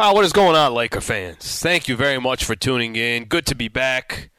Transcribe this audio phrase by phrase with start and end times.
[0.00, 1.58] Oh, what is going on, Laker fans?
[1.58, 3.24] Thank you very much for tuning in.
[3.24, 4.30] Good to be back.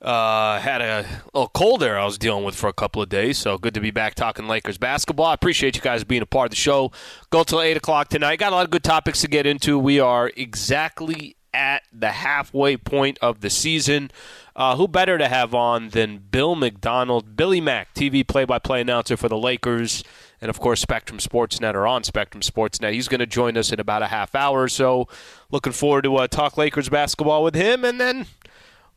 [0.00, 3.36] Uh, had a little cold there I was dealing with for a couple of days,
[3.36, 5.26] so good to be back talking Lakers basketball.
[5.26, 6.90] I appreciate you guys being a part of the show.
[7.28, 8.38] Go till 8 o'clock tonight.
[8.38, 9.78] Got a lot of good topics to get into.
[9.78, 14.10] We are exactly at the halfway point of the season.
[14.58, 18.82] Uh, who better to have on than Bill Macdonald, Billy Mack, TV play by play
[18.82, 20.04] announcer for the Lakers?
[20.40, 22.92] and of course Spectrum Sportsnet or on Spectrum Sportsnet.
[22.92, 25.08] He's going to join us in about a half hour or so.
[25.50, 28.26] Looking forward to uh, talk Lakers basketball with him, and then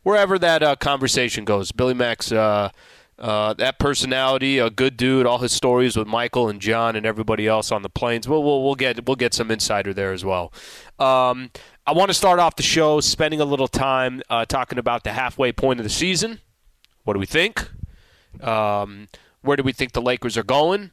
[0.03, 1.71] wherever that uh, conversation goes.
[1.71, 2.69] Billy Mack's uh,
[3.17, 5.25] uh, that personality, a good dude.
[5.25, 8.27] All his stories with Michael and John and everybody else on the planes.
[8.27, 10.51] We'll we'll, we'll get we'll get some insider there as well.
[10.99, 11.51] Um,
[11.91, 15.11] I want to start off the show spending a little time uh, talking about the
[15.11, 16.39] halfway point of the season.
[17.03, 17.69] What do we think?
[18.39, 19.09] Um,
[19.41, 20.91] where do we think the Lakers are going?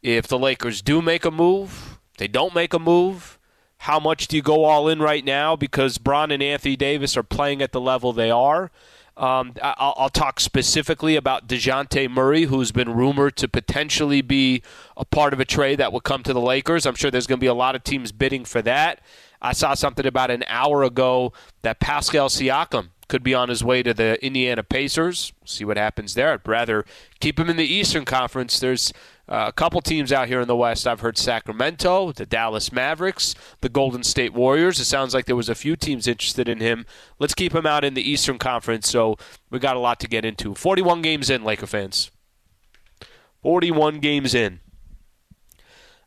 [0.00, 3.40] if the Lakers do make a move, they don't make a move,
[3.78, 7.24] how much do you go all in right now because Bron and Anthony Davis are
[7.24, 8.70] playing at the level they are?
[9.16, 14.62] Um, I'll, I'll, talk specifically about DeJounte Murray, who's been rumored to potentially be
[14.96, 16.86] a part of a trade that will come to the Lakers.
[16.86, 19.00] I'm sure there's going to be a lot of teams bidding for that.
[19.42, 23.82] I saw something about an hour ago that Pascal Siakam could be on his way
[23.82, 25.32] to the Indiana Pacers.
[25.44, 26.32] See what happens there.
[26.32, 26.84] I'd rather
[27.20, 28.60] keep him in the Eastern Conference.
[28.60, 28.92] There's
[29.28, 30.86] uh, a couple teams out here in the West.
[30.86, 34.80] I've heard Sacramento, the Dallas Mavericks, the Golden State Warriors.
[34.80, 36.86] It sounds like there was a few teams interested in him.
[37.18, 38.88] Let's keep him out in the Eastern Conference.
[38.88, 39.16] So
[39.50, 40.54] we got a lot to get into.
[40.54, 42.12] 41 games in, Laker fans.
[43.42, 44.60] 41 games in.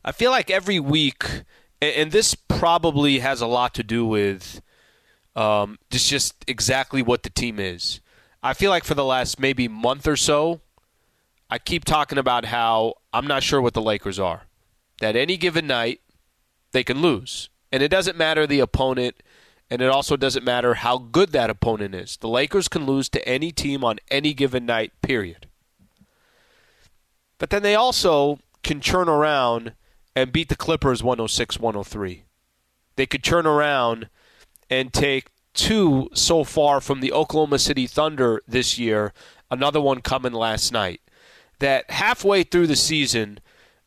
[0.04, 1.42] I feel like every week,
[1.94, 4.60] and this probably has a lot to do with
[5.34, 8.00] um, just just exactly what the team is.
[8.42, 10.60] I feel like for the last maybe month or so,
[11.50, 14.42] I keep talking about how I'm not sure what the Lakers are.
[15.00, 16.00] That any given night,
[16.72, 17.48] they can lose.
[17.70, 19.22] And it doesn't matter the opponent,
[19.68, 22.16] and it also doesn't matter how good that opponent is.
[22.16, 25.48] The Lakers can lose to any team on any given night, period.
[27.38, 29.74] But then they also can turn around
[30.16, 32.24] and beat the Clippers 106 103.
[32.96, 34.08] They could turn around
[34.68, 39.12] and take two so far from the Oklahoma City Thunder this year,
[39.50, 41.00] another one coming last night
[41.58, 43.40] that halfway through the season,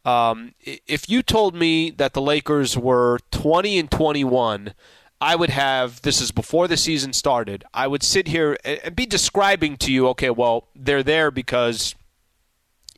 [0.05, 4.73] um, if you told me that the Lakers were 20 and 21,
[5.21, 9.05] I would have, this is before the season started, I would sit here and be
[9.05, 11.93] describing to you, okay, well, they're there because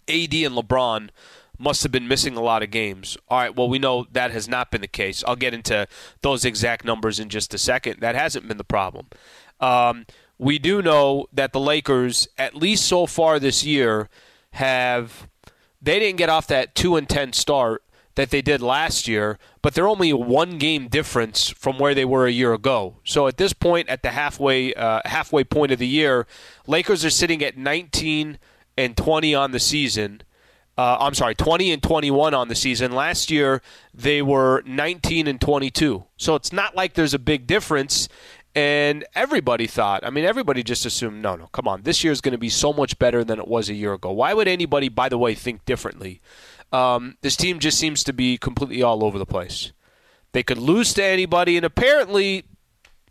[0.07, 1.09] AD and LeBron
[1.61, 3.17] must have been missing a lot of games.
[3.29, 5.23] All right, well, we know that has not been the case.
[5.27, 5.87] I'll get into
[6.21, 7.99] those exact numbers in just a second.
[8.01, 9.07] That hasn't been the problem.
[9.59, 10.05] Um,
[10.37, 14.09] we do know that the Lakers, at least so far this year,
[14.53, 15.29] have
[15.81, 17.83] they didn't get off that 2 and 10 start
[18.15, 22.25] that they did last year, but they're only one game difference from where they were
[22.27, 22.97] a year ago.
[23.03, 26.27] So at this point, at the halfway uh, halfway point of the year,
[26.67, 28.37] Lakers are sitting at 19
[28.77, 30.23] and 20 on the season.
[30.77, 32.93] Uh, I'm sorry, 20 and 21 on the season.
[32.93, 33.61] Last year
[33.93, 36.05] they were 19 and 22.
[36.17, 38.07] So it's not like there's a big difference.
[38.53, 42.19] And everybody thought, I mean, everybody just assumed, no, no, come on, this year is
[42.19, 44.11] going to be so much better than it was a year ago.
[44.11, 46.19] Why would anybody, by the way, think differently?
[46.73, 49.71] Um, this team just seems to be completely all over the place.
[50.33, 52.43] They could lose to anybody, and apparently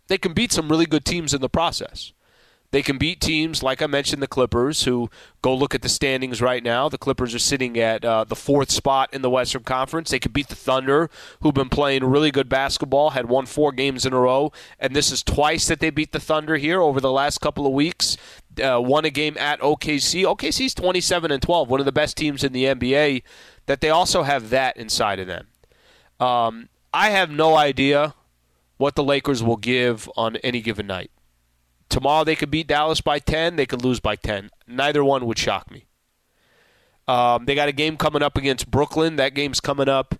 [0.07, 2.13] they can beat some really good teams in the process.
[2.71, 5.09] They can beat teams like I mentioned, the Clippers, who
[5.41, 6.87] go look at the standings right now.
[6.87, 10.09] The Clippers are sitting at uh, the fourth spot in the Western Conference.
[10.09, 11.09] They could beat the Thunder,
[11.41, 15.11] who've been playing really good basketball, had won four games in a row, and this
[15.11, 18.17] is twice that they beat the Thunder here over the last couple of weeks.
[18.61, 20.23] Uh, won a game at OKC.
[20.23, 23.23] OKC's 27 and 12, one of the best teams in the NBA.
[23.65, 25.47] That they also have that inside of them.
[26.19, 28.13] Um, I have no idea
[28.77, 31.11] what the Lakers will give on any given night.
[31.91, 33.57] Tomorrow they could beat Dallas by 10.
[33.57, 34.49] They could lose by 10.
[34.65, 35.85] Neither one would shock me.
[37.07, 39.17] Um, they got a game coming up against Brooklyn.
[39.17, 40.15] That game's coming up.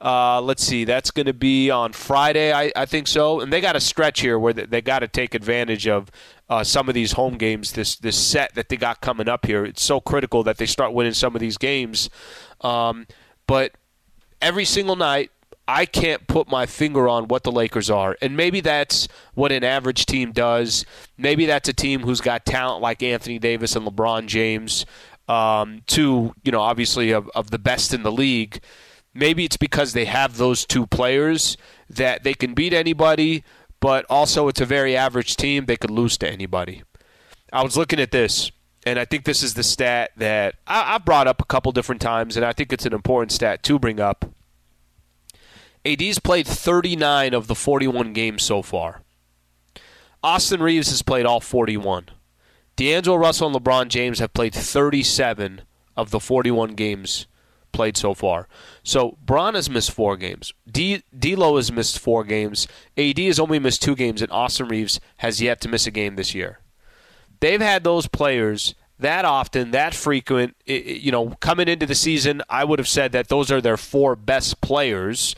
[0.00, 0.84] Uh, let's see.
[0.84, 3.40] That's going to be on Friday, I, I, think so.
[3.40, 6.10] And they got a stretch here where they, they got to take advantage of
[6.50, 7.72] uh, some of these home games.
[7.72, 9.64] This this set that they got coming up here.
[9.64, 12.10] It's so critical that they start winning some of these games.
[12.60, 13.06] Um,
[13.46, 13.72] but
[14.42, 15.30] every single night,
[15.66, 18.16] I can't put my finger on what the Lakers are.
[18.20, 20.84] And maybe that's what an average team does.
[21.16, 24.84] Maybe that's a team who's got talent like Anthony Davis and LeBron James,
[25.26, 28.60] um, two, you know, obviously of, of the best in the league.
[29.14, 31.56] Maybe it's because they have those two players
[31.88, 33.42] that they can beat anybody,
[33.80, 35.64] but also it's a very average team.
[35.64, 36.82] They could lose to anybody.
[37.52, 38.50] I was looking at this,
[38.84, 42.36] and I think this is the stat that I've brought up a couple different times,
[42.36, 44.24] and I think it's an important stat to bring up
[45.84, 49.02] AD's played 39 of the 41 games so far.
[50.22, 52.08] Austin Reaves has played all 41.
[52.76, 55.62] D'Angelo Russell and LeBron James have played 37
[55.96, 57.26] of the 41 games
[57.74, 58.48] played so far.
[58.82, 60.54] So Bron has missed four games.
[60.70, 62.66] D- D'Lo has missed four games.
[62.96, 66.16] AD has only missed two games, and Austin Reaves has yet to miss a game
[66.16, 66.60] this year.
[67.40, 70.56] They've had those players that often, that frequent.
[70.64, 74.16] You know, coming into the season, I would have said that those are their four
[74.16, 75.34] best players.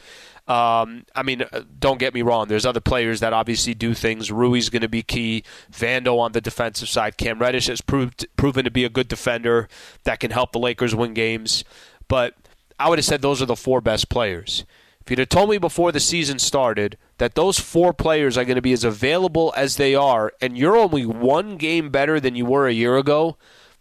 [0.48, 2.46] Um, I mean, uh, don't get me wrong.
[2.46, 4.30] There's other players that obviously do things.
[4.30, 5.42] Rui's going to be key.
[5.72, 7.16] Vando on the defensive side.
[7.16, 9.68] Cam Reddish has proved proven to be a good defender
[10.04, 11.64] that can help the Lakers win games.
[12.06, 12.34] But
[12.78, 14.64] I would have said those are the four best players.
[15.00, 18.56] If you'd have told me before the season started that those four players are going
[18.56, 22.44] to be as available as they are, and you're only one game better than you
[22.44, 23.36] were a year ago,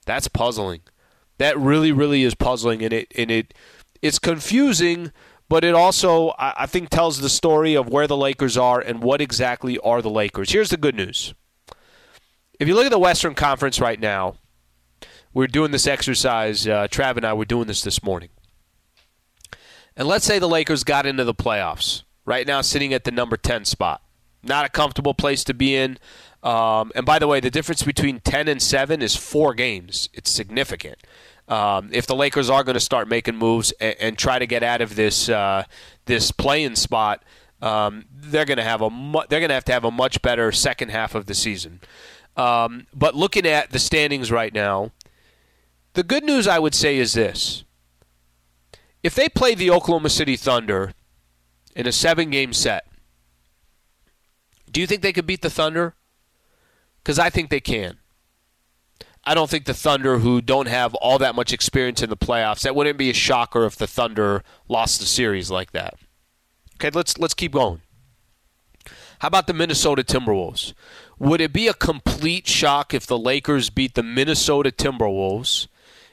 [0.06, 0.82] that's puzzling.
[1.40, 3.54] That really, really is puzzling, and it and it
[4.02, 5.12] it's confusing,
[5.50, 9.22] but it also I think tells the story of where the Lakers are and what
[9.22, 10.52] exactly are the Lakers.
[10.52, 11.34] Here's the good news.
[12.60, 14.36] If you look at the Western Conference right now,
[15.34, 16.66] we're doing this exercise.
[16.66, 18.30] Uh, Trav and I were doing this this morning.
[19.98, 23.38] And let's say the Lakers got into the playoffs, right now sitting at the number
[23.38, 24.02] 10 spot.
[24.44, 25.98] Not a comfortable place to be in.
[26.44, 30.10] Um, and by the way, the difference between 10 and 7 is four games.
[30.14, 31.00] It's significant.
[31.48, 34.64] Um, if the Lakers are going to start making moves and, and, try to get
[34.64, 35.66] out of this uh,
[36.06, 37.24] this playing spot,
[37.62, 40.24] um, they're going to have a mu- they're going to have to have a much
[40.24, 41.82] better second half of the season.
[42.36, 44.92] Um, but looking at the standings right now,
[45.94, 47.64] the good news I would say is this:
[49.04, 50.94] if they play the Oklahoma City Thunder
[51.76, 52.88] in a seven game set,
[54.72, 55.94] do you think they could beat the Thunder?
[57.04, 58.00] Because I think they can.
[59.26, 62.62] I don't think the Thunder, who don't have all that much experience in the playoffs,
[62.62, 65.96] that wouldn't be a shocker if the Thunder lost the series like that.
[66.76, 67.82] Okay, let's let's keep going.
[69.20, 70.74] How about the Minnesota Timberwolves?
[71.18, 75.68] Would it be a complete shock if the Lakers beat the Minnesota Timberwolves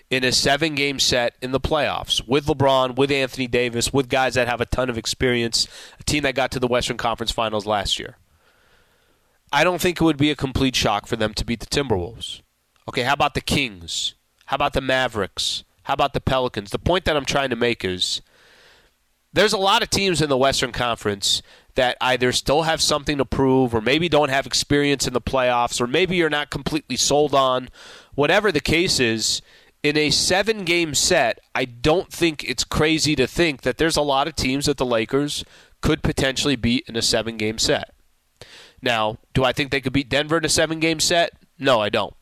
[0.09, 4.35] in a seven game set in the playoffs with LeBron, with Anthony Davis, with guys
[4.35, 5.67] that have a ton of experience,
[5.99, 8.17] a team that got to the Western Conference Finals last year.
[9.53, 12.41] I don't think it would be a complete shock for them to beat the Timberwolves.
[12.89, 14.15] Okay, how about the Kings?
[14.47, 15.65] How about the Mavericks?
[15.85, 16.71] How about the Pelicans?
[16.71, 18.23] The point that I'm trying to make is
[19.33, 21.43] there's a lot of teams in the Western Conference
[21.75, 25.81] that either still have something to prove or maybe don't have experience in the playoffs
[25.81, 27.71] or maybe you're not completely sold on.
[28.15, 29.41] Whatever the case is,
[29.83, 34.03] in a seven game set, I don't think it's crazy to think that there's a
[34.03, 35.45] lot of teams that the Lakers
[35.81, 37.93] could potentially beat in a seven game set.
[38.81, 41.33] Now, do I think they could beat Denver in a seven game set?
[41.59, 42.15] No, I don't.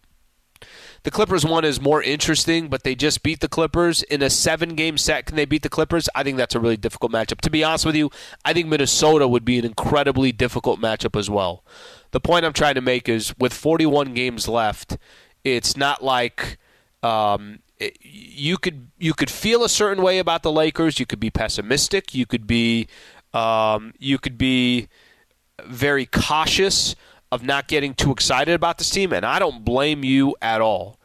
[1.03, 4.75] The Clippers one is more interesting, but they just beat the Clippers in a seven
[4.75, 5.25] game set.
[5.27, 6.09] Can they beat the Clippers?
[6.15, 7.41] I think that's a really difficult matchup.
[7.41, 8.11] To be honest with you,
[8.45, 11.65] I think Minnesota would be an incredibly difficult matchup as well.
[12.11, 14.99] The point I'm trying to make is with 41 games left,
[15.43, 16.59] it's not like
[17.03, 17.61] um,
[18.01, 21.01] you could you could feel a certain way about the Lakers.
[21.01, 22.15] You could be pessimistic.
[22.15, 22.89] You could be
[23.33, 24.89] um, you could be
[25.65, 26.95] very cautious
[27.33, 30.99] of not getting too excited about this team, and I don't blame you at all.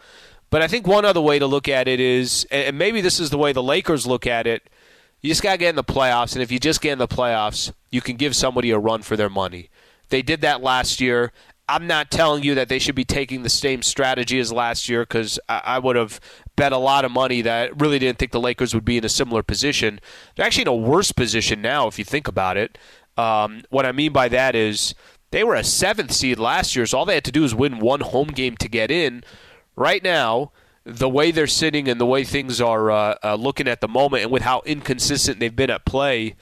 [0.50, 3.30] But I think one other way to look at it is, and maybe this is
[3.30, 4.70] the way the Lakers look at it.
[5.22, 7.74] You just gotta get in the playoffs, and if you just get in the playoffs,
[7.92, 9.70] you can give somebody a run for their money.
[10.10, 11.32] They did that last year,
[11.68, 15.02] I'm not telling you that they should be taking the same strategy as last year
[15.02, 16.20] because I, I would have
[16.56, 19.10] bet a lot of money that really didn't think the Lakers would be in a
[19.10, 20.00] similar position.
[20.36, 22.78] They're actually in a worse position now if you think about it.
[23.18, 24.94] Um, what I mean by that is
[25.36, 27.80] they were a seventh seed last year, so all they had to do is win
[27.80, 29.24] one home game to get in.
[29.76, 30.52] Right now,
[30.84, 34.24] the way they're sitting and the way things are uh, uh, looking at the moment,
[34.24, 36.36] and with how inconsistent they've been at play,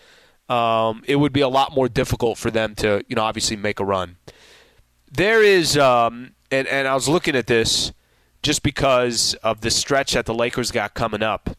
[0.48, 3.80] um, it would be a lot more difficult for them to, you know, obviously make
[3.80, 4.18] a run
[5.14, 7.94] there is, um, and, and I was looking at this
[8.42, 11.56] just because of the stretch that the Lakers got coming up.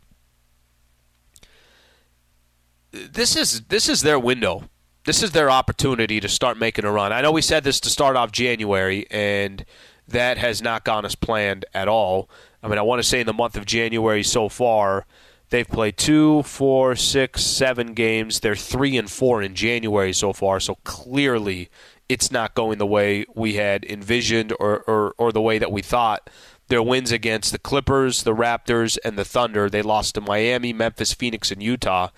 [2.90, 4.68] This is this is their window.
[5.04, 7.12] This is their opportunity to start making a run.
[7.12, 9.62] I know we said this to start off January, and
[10.08, 12.30] that has not gone as planned at all.
[12.62, 15.04] I mean, I want to say in the month of January so far,
[15.50, 18.40] they've played two, four, six, seven games.
[18.40, 20.58] They're three and four in January so far.
[20.58, 21.68] So clearly,
[22.08, 25.82] it's not going the way we had envisioned or, or, or the way that we
[25.82, 26.30] thought.
[26.68, 29.68] Their wins against the Clippers, the Raptors, and the Thunder.
[29.68, 32.08] They lost to Miami, Memphis, Phoenix, and Utah.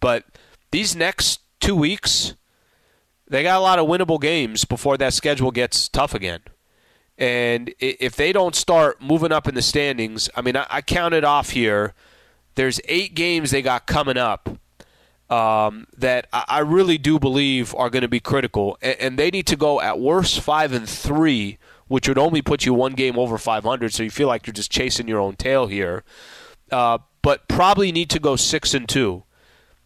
[0.00, 0.24] But
[0.70, 2.34] these next two weeks,
[3.28, 6.40] they got a lot of winnable games before that schedule gets tough again.
[7.16, 11.50] And if they don't start moving up in the standings, I mean, I, counted off
[11.50, 11.92] here.
[12.54, 14.48] There's eight games they got coming up
[15.28, 19.56] um, that I really do believe are going to be critical, and, they need to
[19.56, 23.92] go at worst five and three, which would only put you one game over 500.
[23.92, 26.02] So you feel like you're just chasing your own tail here,
[26.72, 29.24] uh, but probably need to go six and two.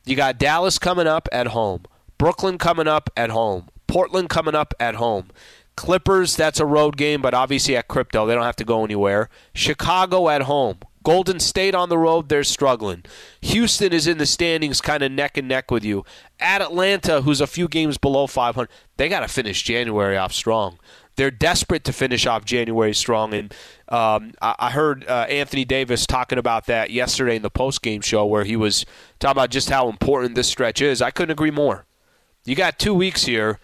[0.07, 1.85] You got Dallas coming up at home,
[2.19, 5.31] Brooklyn coming up at home, Portland coming up at home.
[5.77, 9.29] Clippers, that's a road game, but obviously at crypto, they don't have to go anywhere.
[9.55, 10.79] Chicago at home.
[11.03, 13.05] Golden State on the road, they're struggling.
[13.43, 16.05] Houston is in the standings kind of neck and neck with you.
[16.41, 20.79] At Atlanta, who's a few games below 500, they got to finish January off strong.
[21.17, 23.35] They're desperate to finish off January strong.
[23.35, 23.55] And
[23.89, 28.01] um, I, I, heard uh, Anthony Davis talking about that yesterday in the post game
[28.01, 28.85] show where he was
[29.21, 31.01] talking about just how important this stretch is.
[31.01, 31.87] I couldn't agree more.
[32.45, 33.59] You got two weeks here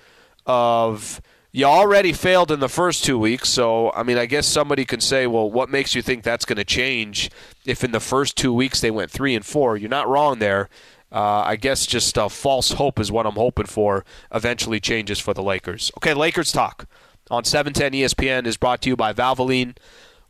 [0.47, 1.21] of
[1.52, 5.00] you already failed in the first two weeks, so I mean, I guess somebody can
[5.00, 7.30] say, well, what makes you think that's going to change
[7.66, 9.76] if in the first two weeks they went three and four?
[9.76, 10.69] You're not wrong there.
[11.12, 14.04] Uh, I guess just uh, false hope is what I'm hoping for.
[14.33, 15.90] Eventually changes for the Lakers.
[15.97, 16.87] Okay, Lakers talk
[17.30, 19.76] on 710 ESPN is brought to you by Valvoline.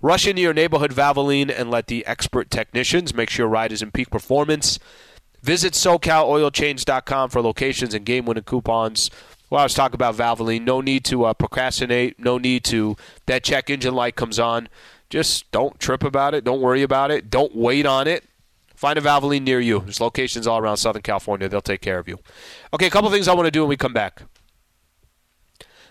[0.02, 3.82] Rush into your neighborhood Valvoline and let the expert technicians make sure your ride is
[3.82, 4.78] in peak performance.
[5.42, 9.10] Visit SoCalOilChange.com for locations and game-winning coupons
[9.50, 10.62] well, I was talking about Valvoline.
[10.62, 12.20] No need to uh, procrastinate.
[12.20, 12.96] No need to.
[13.26, 14.68] That check engine light comes on.
[15.10, 16.44] Just don't trip about it.
[16.44, 17.30] Don't worry about it.
[17.30, 18.24] Don't wait on it.
[18.76, 19.80] Find a Valvoline near you.
[19.80, 21.48] There's locations all around Southern California.
[21.48, 22.20] They'll take care of you.
[22.72, 24.22] Okay, a couple things I want to do when we come back.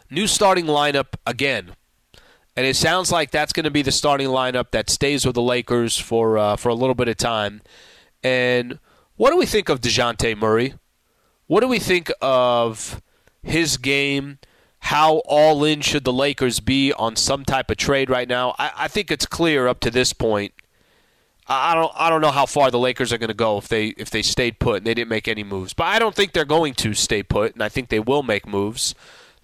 [0.09, 1.71] New starting lineup again.
[2.55, 5.41] And it sounds like that's going to be the starting lineup that stays with the
[5.41, 7.61] Lakers for uh, for a little bit of time.
[8.23, 8.79] And
[9.15, 10.73] what do we think of Dejounte Murray?
[11.47, 13.01] What do we think of
[13.41, 14.39] his game,
[14.79, 18.55] how all in should the Lakers be on some type of trade right now?
[18.59, 20.53] I, I think it's clear up to this point.
[21.47, 23.87] I don't I don't know how far the Lakers are going to go if they
[23.97, 25.73] if they stayed put and they didn't make any moves.
[25.73, 28.47] But I don't think they're going to stay put, and I think they will make
[28.47, 28.93] moves.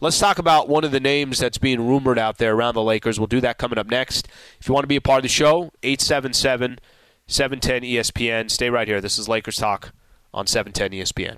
[0.02, 3.18] Let's talk about one of the names that's being rumored out there around the Lakers.
[3.18, 4.28] We'll do that coming up next.
[4.60, 6.80] If you want to be a part of the show, 877
[7.28, 8.52] 710 ESPN.
[8.52, 9.00] Stay right here.
[9.00, 9.94] This is Lakers Talk
[10.34, 11.38] on 710 ESPN.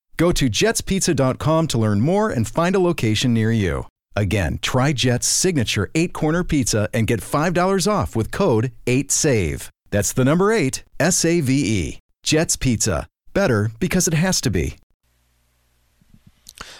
[0.17, 3.87] Go to jetspizza.com to learn more and find a location near you.
[4.15, 9.69] Again, try Jet's signature eight corner pizza and get $5 off with code 8SAVE.
[9.89, 11.99] That's the number eight, S A V E.
[12.23, 13.07] Jet's Pizza.
[13.33, 14.75] Better because it has to be.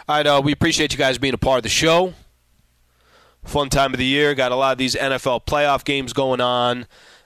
[0.08, 2.14] All right, uh, we appreciate you guys being a part of the show.
[3.44, 4.36] Fun time of the year.
[4.36, 6.86] Got a lot of these NFL playoff games going on.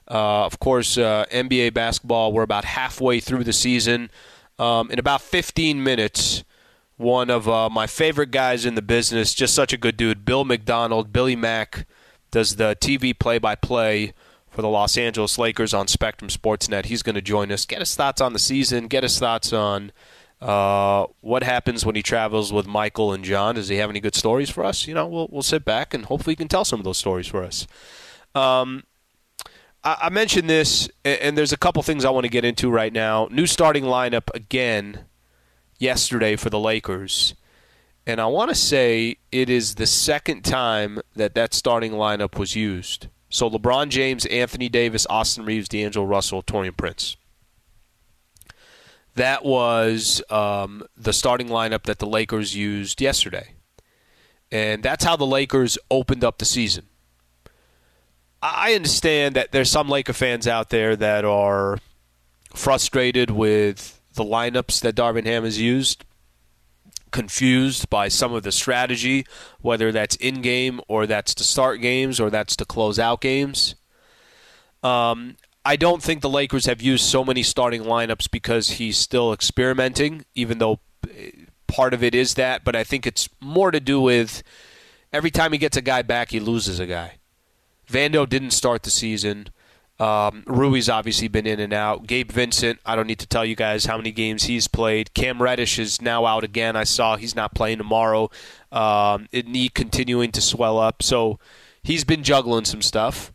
[0.10, 4.10] Uh, of course, uh, NBA basketball, we're about halfway through the season.
[4.58, 6.44] Um, in about 15 minutes,
[6.98, 10.46] one of uh, my favorite guys in the business, just such a good dude, Bill
[10.46, 11.86] Macdonald, Billy Mack,
[12.32, 14.14] does the TV play-by-play
[14.50, 16.86] for the Los Angeles Lakers on Spectrum Sportsnet.
[16.86, 17.66] He's going to join us.
[17.66, 18.88] Get his thoughts on the season.
[18.88, 19.92] Get his thoughts on
[20.42, 23.56] uh, what happens when he travels with Michael and John.
[23.56, 24.88] Does he have any good stories for us?
[24.88, 27.28] You know, we'll we'll sit back and hopefully he can tell some of those stories
[27.28, 27.68] for us.
[28.34, 28.84] Um,
[29.86, 32.92] I, I mentioned this, and there's a couple things I want to get into right
[32.92, 33.30] now.
[33.32, 35.06] New starting lineup again
[35.78, 37.36] yesterday for the Lakers.
[38.08, 42.56] And I want to say it is the second time that that starting lineup was
[42.56, 43.08] used.
[43.30, 47.18] So LeBron James, Anthony Davis, Austin Reaves, D'Angelo Russell, Taurean Prince.
[49.16, 53.54] That was um, the starting lineup that the Lakers used yesterday.
[54.52, 56.86] And that's how the Lakers opened up the season.
[58.42, 61.80] I understand that there's some Laker fans out there that are
[62.54, 66.06] frustrated with the lineups that Darvin Ham has used,
[67.12, 69.26] confused by some of the strategy,
[69.62, 73.76] whether that's in game or that's to start games or that's to close out games.
[74.84, 79.34] Um, I don't think the Lakers have used so many starting lineups because he's still
[79.34, 80.80] experimenting, even though
[81.68, 84.44] part of it is that, but I think it's more to do with
[85.12, 87.15] every time he gets a guy back, he loses a guy.
[87.88, 89.50] Vando didn't start the season.
[89.98, 92.06] Um, Rui's obviously been in and out.
[92.06, 95.14] Gabe Vincent, I don't need to tell you guys how many games he's played.
[95.14, 96.76] Cam Reddish is now out again.
[96.76, 98.30] I saw he's not playing tomorrow.
[98.72, 101.40] Um, it knee continuing to swell up, so
[101.82, 103.32] he's been juggling some stuff.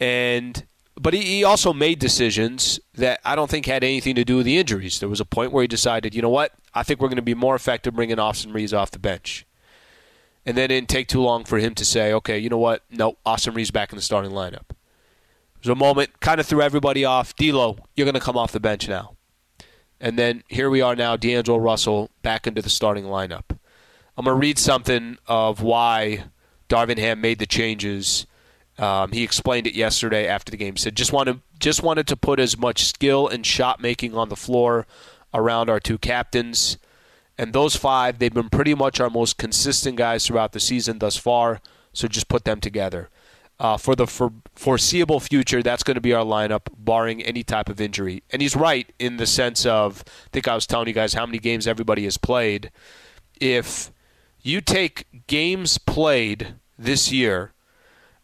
[0.00, 0.66] And
[1.00, 4.46] but he, he also made decisions that I don't think had anything to do with
[4.46, 4.98] the injuries.
[4.98, 7.22] There was a point where he decided, you know what, I think we're going to
[7.22, 9.46] be more effective bringing Austin Reaves off the bench.
[10.46, 12.82] And then it didn't take too long for him to say, okay, you know what,
[12.90, 14.70] no, Austin Reaves back in the starting lineup.
[15.62, 17.34] There's a moment, kind of threw everybody off.
[17.36, 19.16] D'Lo, you're going to come off the bench now.
[20.00, 23.56] And then here we are now, D'Angelo Russell back into the starting lineup.
[24.16, 26.24] I'm going to read something of why
[26.68, 28.26] Darvin Ham made the changes
[28.78, 30.74] um, he explained it yesterday after the game.
[30.74, 34.28] He said just wanted just wanted to put as much skill and shot making on
[34.28, 34.86] the floor
[35.32, 36.78] around our two captains.
[37.36, 41.16] And those five, they've been pretty much our most consistent guys throughout the season thus
[41.16, 41.60] far.
[41.92, 43.10] So just put them together.
[43.58, 47.68] Uh, for the for foreseeable future, that's going to be our lineup, barring any type
[47.68, 48.22] of injury.
[48.30, 51.24] And he's right in the sense of, I think I was telling you guys how
[51.24, 52.72] many games everybody has played.
[53.40, 53.92] If
[54.42, 57.52] you take games played this year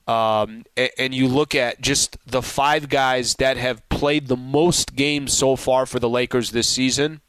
[0.07, 4.97] um, and, and you look at just the five guys that have played the most
[4.97, 7.21] games so far for the Lakers this season.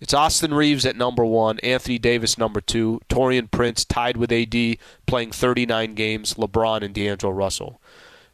[0.00, 4.76] It's Austin Reaves at number one, Anthony Davis number two, Taurean Prince tied with AD
[5.06, 7.80] playing 39 games, LeBron and D'Angelo Russell.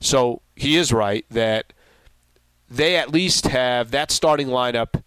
[0.00, 1.72] So he is right that
[2.68, 5.02] they at least have that starting lineup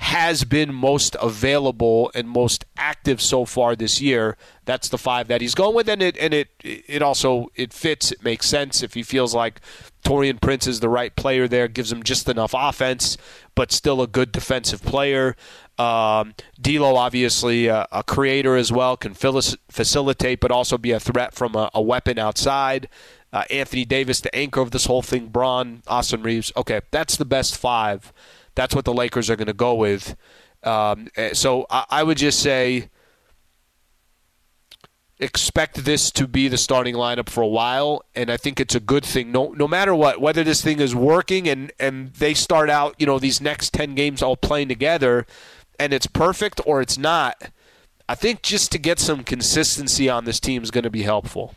[0.00, 4.36] has been most available and most active so far this year.
[4.64, 8.12] That's the five that he's going with, and it and it it also it fits.
[8.12, 9.60] It makes sense if he feels like
[10.04, 13.18] Taurean Prince is the right player there, gives him just enough offense,
[13.56, 15.34] but still a good defensive player.
[15.78, 21.34] Um, D'Lo, obviously a, a, creator as well, can facilitate, but also be a threat
[21.34, 22.88] from a, a weapon outside.
[23.32, 25.28] Uh, Anthony Davis, the anchor of this whole thing.
[25.28, 26.50] Bron, Austin Reaves.
[26.56, 28.12] Okay, that's the best five
[28.58, 30.16] that's what the Lakers are going to go with.
[30.64, 32.90] Um, eh, so I, I would just say
[35.20, 38.80] expect this to be the starting lineup for a while, and I think it's a
[38.80, 39.30] good thing.
[39.30, 43.06] No, no matter what, whether this thing is working and and they start out, you
[43.06, 45.24] know, these next ten games all playing together,
[45.78, 47.50] and it's perfect or it's not.
[48.08, 51.54] I think just to get some consistency on this team is going to be helpful.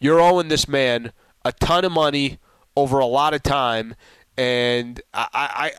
[0.00, 1.12] You're owing this man
[1.44, 2.38] a ton of money
[2.76, 3.94] over a lot of time,
[4.36, 5.72] and I, I,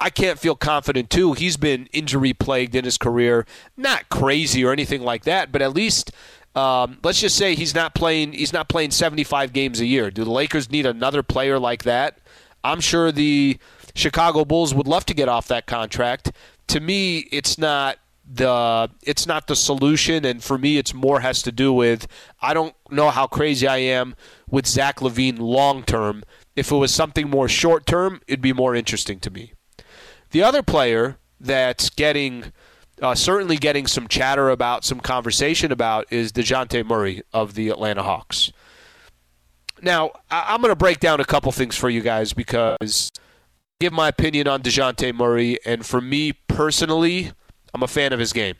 [0.00, 1.34] I can't feel confident too.
[1.34, 5.74] He's been injury plagued in his career, not crazy or anything like that, but at
[5.74, 6.10] least
[6.54, 8.32] um, let's just say he's not playing.
[8.32, 10.10] He's not playing 75 games a year.
[10.10, 12.18] Do the Lakers need another player like that?
[12.64, 13.58] I'm sure the
[13.94, 16.32] Chicago Bulls would love to get off that contract
[16.70, 17.98] to me, it's not
[18.32, 22.06] the it's not the solution and for me it's more has to do with
[22.40, 24.14] I don't know how crazy I am
[24.48, 26.22] with Zach LaVine long term.
[26.54, 29.54] If it was something more short term, it'd be more interesting to me.
[30.30, 32.52] The other player that's getting
[33.02, 38.02] uh, certainly getting some chatter about, some conversation about, is DeJounte Murray of the Atlanta
[38.02, 38.52] Hawks.
[39.80, 43.10] Now, I- I'm going to break down a couple things for you guys because
[43.80, 47.32] give my opinion on Dejounte Murray, and for me personally,
[47.72, 48.56] I'm a fan of his game.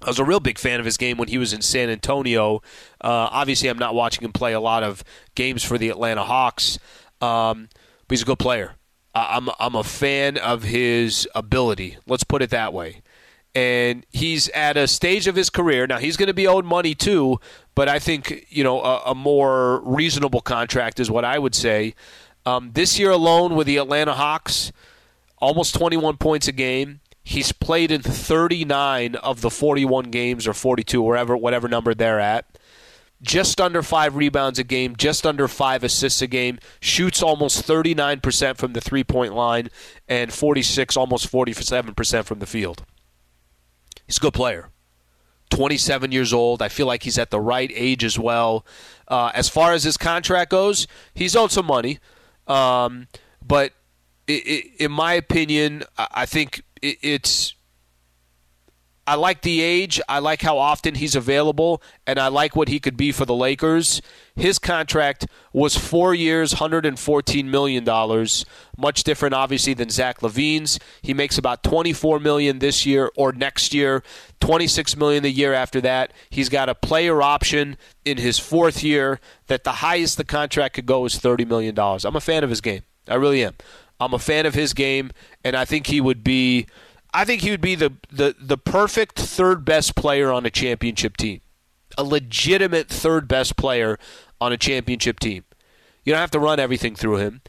[0.00, 2.62] I was a real big fan of his game when he was in San Antonio.
[3.00, 5.02] Uh, obviously, I'm not watching him play a lot of
[5.34, 6.78] games for the Atlanta Hawks,
[7.20, 7.68] um,
[8.06, 8.74] but he's a good player.
[9.28, 11.98] I'm I'm a fan of his ability.
[12.06, 13.02] Let's put it that way.
[13.54, 15.98] And he's at a stage of his career now.
[15.98, 17.40] He's going to be owed money too,
[17.74, 21.94] but I think you know a, a more reasonable contract is what I would say.
[22.46, 24.72] Um, this year alone with the Atlanta Hawks,
[25.38, 27.00] almost 21 points a game.
[27.22, 32.46] He's played in 39 of the 41 games or 42, wherever whatever number they're at.
[33.20, 36.58] Just under five rebounds a game, just under five assists a game.
[36.80, 39.70] Shoots almost 39% from the three point line
[40.06, 42.84] and 46, almost 47% from the field.
[44.06, 44.70] He's a good player.
[45.50, 46.62] 27 years old.
[46.62, 48.64] I feel like he's at the right age as well.
[49.06, 51.98] Uh, as far as his contract goes, he's owed some money.
[52.46, 53.08] Um,
[53.44, 53.72] but
[54.26, 57.54] it, it, in my opinion, I think it, it's.
[59.08, 60.02] I like the age.
[60.06, 63.34] I like how often he's available, and I like what he could be for the
[63.34, 64.02] Lakers.
[64.36, 68.28] His contract was four years, $114 million.
[68.76, 70.78] Much different, obviously, than Zach LaVine's.
[71.00, 74.02] He makes about 24 million this year or next year,
[74.40, 76.12] 26 million the year after that.
[76.28, 80.86] He's got a player option in his fourth year that the highest the contract could
[80.86, 81.74] go is $30 million.
[81.78, 82.82] I'm a fan of his game.
[83.08, 83.54] I really am.
[84.00, 86.66] I'm a fan of his game, and I think he would be.
[87.12, 91.16] I think he would be the, the, the perfect third best player on a championship
[91.16, 91.40] team.
[91.96, 93.98] A legitimate third best player
[94.40, 95.44] on a championship team.
[96.04, 97.40] You don't have to run everything through him.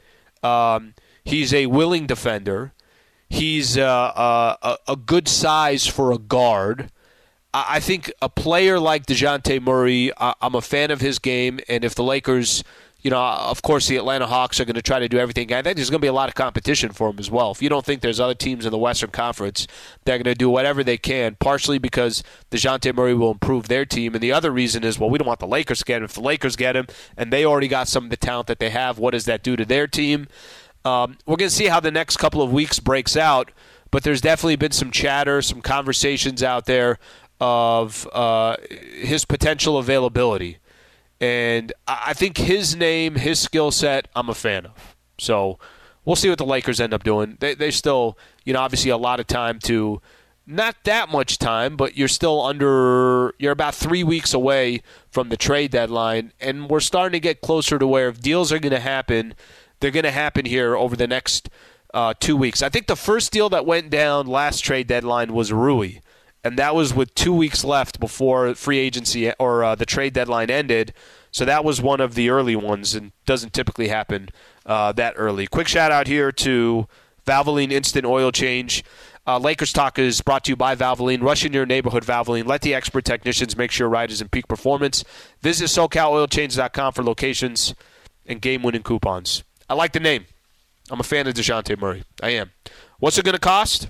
[0.41, 0.93] Um,
[1.23, 2.73] he's a willing defender.
[3.29, 6.89] He's uh, uh, a, a good size for a guard.
[7.53, 11.95] I think a player like DeJounte Murray, I'm a fan of his game, and if
[11.95, 12.63] the Lakers
[13.01, 15.53] you know, of course, the Atlanta Hawks are going to try to do everything.
[15.53, 17.51] I think there's going to be a lot of competition for them as well.
[17.51, 19.67] If you don't think there's other teams in the Western Conference,
[20.03, 24.15] they're going to do whatever they can, partially because DeJounte Murray will improve their team.
[24.15, 26.03] And the other reason is, well, we don't want the Lakers to get him.
[26.05, 28.69] If the Lakers get him and they already got some of the talent that they
[28.69, 30.27] have, what does that do to their team?
[30.83, 33.51] Um, we're going to see how the next couple of weeks breaks out,
[33.91, 36.99] but there's definitely been some chatter, some conversations out there
[37.39, 40.57] of uh, his potential availability.
[41.21, 44.95] And I think his name, his skill set, I'm a fan of.
[45.17, 45.59] So
[46.05, 47.37] we'll see what the Lakers end up doing.
[47.39, 50.01] They, they still, you know, obviously a lot of time to,
[50.47, 55.37] not that much time, but you're still under, you're about three weeks away from the
[55.37, 56.31] trade deadline.
[56.39, 59.35] And we're starting to get closer to where if deals are going to happen,
[59.79, 61.49] they're going to happen here over the next
[61.93, 62.61] uh, two weeks.
[62.61, 65.99] I think the first deal that went down last trade deadline was Rui
[66.43, 70.49] and that was with two weeks left before free agency or uh, the trade deadline
[70.49, 70.93] ended.
[71.31, 74.29] So that was one of the early ones, and doesn't typically happen
[74.65, 75.47] uh, that early.
[75.47, 76.87] Quick shout out here to
[77.25, 78.83] Valvoline Instant Oil Change.
[79.27, 81.21] Uh, Lakers Talk is brought to you by Valvoline.
[81.21, 82.47] Rush in your neighborhood Valvoline.
[82.47, 85.03] Let the expert technicians make sure your ride is in peak performance.
[85.41, 87.75] Visit SoCalOilChange.com for locations
[88.25, 89.43] and game-winning coupons.
[89.69, 90.25] I like the name.
[90.89, 92.03] I'm a fan of Dejounte Murray.
[92.23, 92.51] I am.
[92.97, 93.89] What's it going to cost?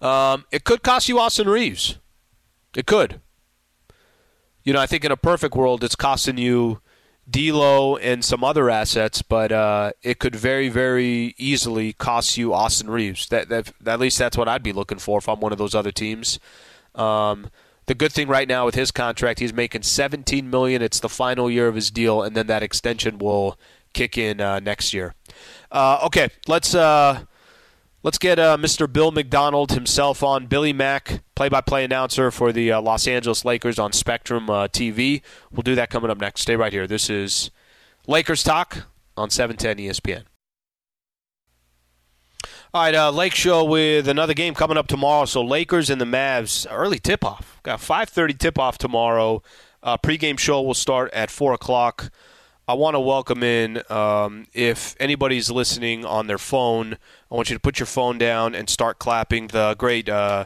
[0.00, 1.98] Um, it could cost you Austin Reaves.
[2.74, 3.20] It could.
[4.62, 6.80] You know, I think in a perfect world, it's costing you
[7.28, 12.90] D'Lo and some other assets, but uh, it could very, very easily cost you Austin
[12.90, 13.28] Reaves.
[13.28, 15.74] That, that, at least that's what I'd be looking for if I'm one of those
[15.74, 16.38] other teams.
[16.94, 17.50] Um,
[17.86, 20.82] the good thing right now with his contract, he's making 17 million.
[20.82, 23.58] It's the final year of his deal, and then that extension will
[23.92, 25.14] kick in uh, next year.
[25.70, 27.24] Uh, okay, let's uh,
[28.02, 28.90] Let's get uh, Mr.
[28.90, 30.46] Bill Macdonald himself on.
[30.46, 35.20] Billy Mack, play-by-play announcer for the uh, Los Angeles Lakers on Spectrum uh, TV.
[35.52, 36.40] We'll do that coming up next.
[36.40, 36.86] Stay right here.
[36.86, 37.50] This is
[38.06, 38.86] Lakers Talk
[39.18, 40.22] on 710 ESPN.
[42.72, 45.26] All right, uh, Lake Show with another game coming up tomorrow.
[45.26, 47.60] So Lakers and the Mavs early tip-off.
[47.62, 49.42] Got 5:30 tip-off tomorrow.
[49.82, 52.10] Uh, pregame show will start at four o'clock.
[52.70, 57.56] I want to welcome in, um, if anybody's listening on their phone, I want you
[57.56, 60.44] to put your phone down and start clapping the great uh,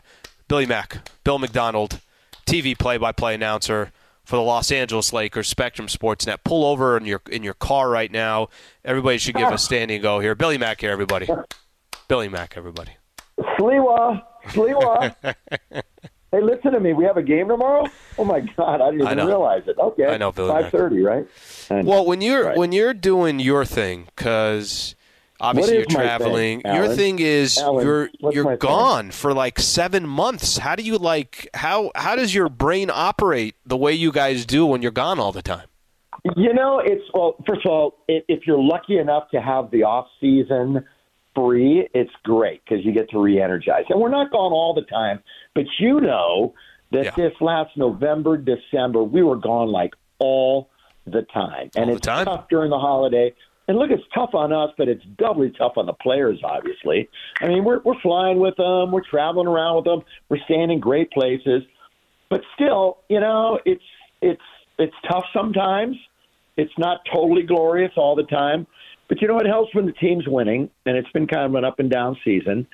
[0.48, 2.00] Billy Mack, Bill Macdonald,
[2.46, 3.92] TV play-by-play announcer
[4.24, 6.38] for the Los Angeles Lakers, Spectrum Sportsnet.
[6.44, 8.48] Pull over in your in your car right now.
[8.87, 10.34] Everybody should give a standing go here.
[10.34, 11.28] Billy Mack here, everybody.
[12.08, 12.92] Billy Mack, everybody.
[13.38, 15.34] Sliwa, Sliwa.
[16.35, 16.94] Hey, listen to me.
[16.94, 17.87] We have a game tomorrow.
[18.18, 19.79] Oh my God, I didn't even realize it.
[19.79, 20.33] Okay, I know.
[20.33, 21.29] Five thirty, right?
[21.70, 22.57] Well, when you're right.
[22.57, 24.97] when you're doing your thing, because
[25.38, 26.62] obviously you're traveling.
[26.62, 29.12] Thing, your thing is Alan, you're you're gone thing?
[29.12, 30.59] for like seven months.
[30.59, 34.66] How do you like how how does your brain operate the way you guys do
[34.66, 35.68] when you're gone all the time?
[36.35, 37.37] You know, it's well.
[37.47, 40.85] First of all, if you're lucky enough to have the off season
[41.35, 43.85] free, it's great because you get to re-energize.
[43.88, 45.20] And we're not gone all the time,
[45.55, 46.55] but you know
[46.92, 47.11] that Yeah.
[47.16, 50.68] this last November, December, we were gone like all
[51.07, 52.25] the time, and All it's time?
[52.25, 53.35] tough during the holiday.
[53.66, 56.38] And look, it's tough on us, but it's doubly tough on the players.
[56.44, 57.09] Obviously,
[57.40, 60.81] I mean, we're we're flying with them, we're traveling around with them, we're staying in
[60.81, 61.62] great places,
[62.29, 63.83] but still, you know, it's
[64.20, 64.42] it's
[64.79, 65.97] it's tough sometimes.
[66.57, 68.66] It's not totally glorious all the time,
[69.14, 71.64] but you know it helps when the team's winning, and it's been kind of an
[71.64, 72.66] up and down season.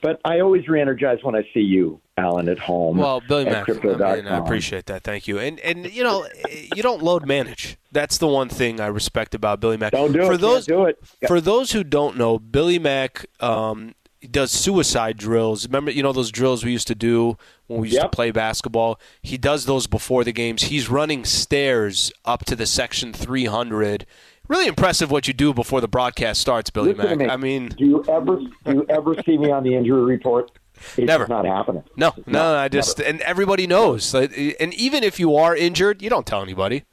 [0.00, 2.98] But I always re-energize when I see you, Alan, at home.
[2.98, 5.02] Well, Billy Mack, I, mean, I appreciate that.
[5.02, 5.40] Thank you.
[5.40, 7.78] And and you know, you don't load manage.
[7.90, 9.90] That's the one thing I respect about Billy Mack.
[9.90, 10.40] Don't do for it.
[10.40, 11.02] those do it.
[11.26, 13.96] for those who don't know, Billy Mack um,
[14.30, 15.66] does suicide drills.
[15.66, 19.00] Remember, you know those drills we used to do when we used to play basketball.
[19.20, 20.62] He does those before the games.
[20.62, 24.06] He's running stairs up to the section 300.
[24.48, 27.26] Really impressive what you do before the broadcast starts, Billy Listen Mack.
[27.28, 27.32] me.
[27.32, 30.50] I mean, do you ever do you ever see me on the injury report?
[30.96, 31.26] It's Never.
[31.26, 31.82] not happening.
[31.96, 33.10] no, It's no, not- I just never.
[33.10, 34.14] and everybody knows.
[34.14, 34.32] And
[34.74, 36.84] even if you are injured, you don't tell anybody.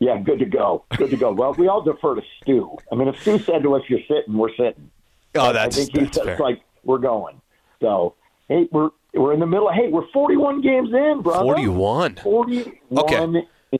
[0.00, 0.84] Yeah, good to go.
[0.96, 1.30] Good to go.
[1.32, 2.76] Well, we all defer to Stu.
[2.90, 4.90] I mean, if Stu said to us, "You're sitting," we're sitting.
[5.36, 5.78] Oh, that's.
[5.78, 6.38] I think he says fair.
[6.38, 7.40] like we're going.
[7.80, 8.14] So
[8.48, 9.70] hey, we're we're in the middle.
[9.70, 11.44] Hey, we're 41 games in, brother.
[11.44, 12.16] 41.
[12.16, 13.22] 41 Okay.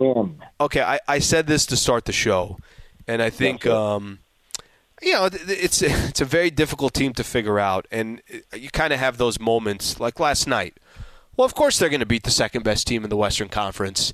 [0.01, 0.41] in.
[0.61, 2.59] okay, I, I said this to start the show,
[3.07, 4.21] and I think um,
[5.03, 8.57] you know th- th- it's it's a very difficult team to figure out, and uh,
[8.57, 10.79] you kind of have those moments like last night.
[11.37, 14.13] Well, of course they're going to beat the second best team in the Western Conference,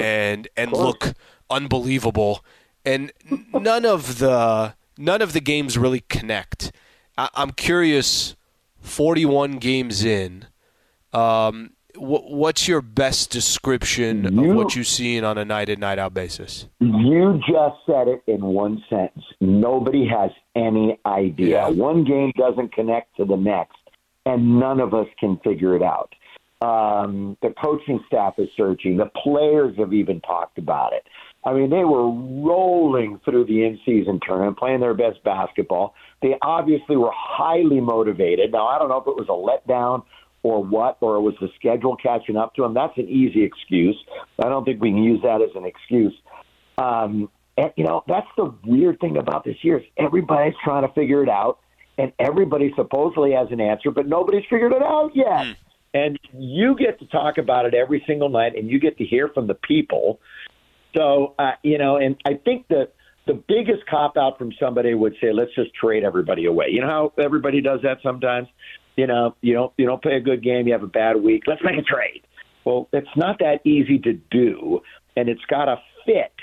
[0.00, 1.14] and and look
[1.48, 2.44] unbelievable,
[2.84, 3.12] and
[3.52, 6.72] none of the none of the games really connect.
[7.18, 8.36] I, I'm curious,
[8.80, 10.46] 41 games in.
[11.12, 16.14] Um, what's your best description of what you've seen on a night in night out
[16.14, 16.66] basis?
[16.78, 19.24] You just said it in one sentence.
[19.40, 21.68] Nobody has any idea.
[21.68, 21.68] Yeah.
[21.68, 23.78] One game doesn't connect to the next,
[24.26, 26.14] and none of us can figure it out.
[26.62, 28.98] Um, the coaching staff is searching.
[28.98, 31.04] The players have even talked about it.
[31.42, 35.94] I mean, they were rolling through the in-season tournament, playing their best basketball.
[36.20, 38.52] They obviously were highly motivated.
[38.52, 40.02] Now, I don't know if it was a letdown
[40.42, 42.74] or what, or it was the schedule catching up to them.
[42.74, 43.96] That's an easy excuse.
[44.38, 46.14] I don't think we can use that as an excuse.
[46.78, 50.92] Um, and you know, that's the weird thing about this year is everybody's trying to
[50.94, 51.58] figure it out,
[51.98, 55.56] and everybody supposedly has an answer, but nobody's figured it out yet.
[55.92, 59.28] And you get to talk about it every single night, and you get to hear
[59.28, 60.20] from the people.
[60.96, 62.92] So uh, you know, and I think that
[63.26, 66.88] the biggest cop out from somebody would say, "Let's just trade everybody away." You know
[66.88, 68.48] how everybody does that sometimes.
[69.00, 71.44] You know, you don't you don't play a good game, you have a bad week.
[71.46, 72.20] Let's make a trade.
[72.66, 74.82] Well, it's not that easy to do,
[75.16, 76.34] and it's got to fit.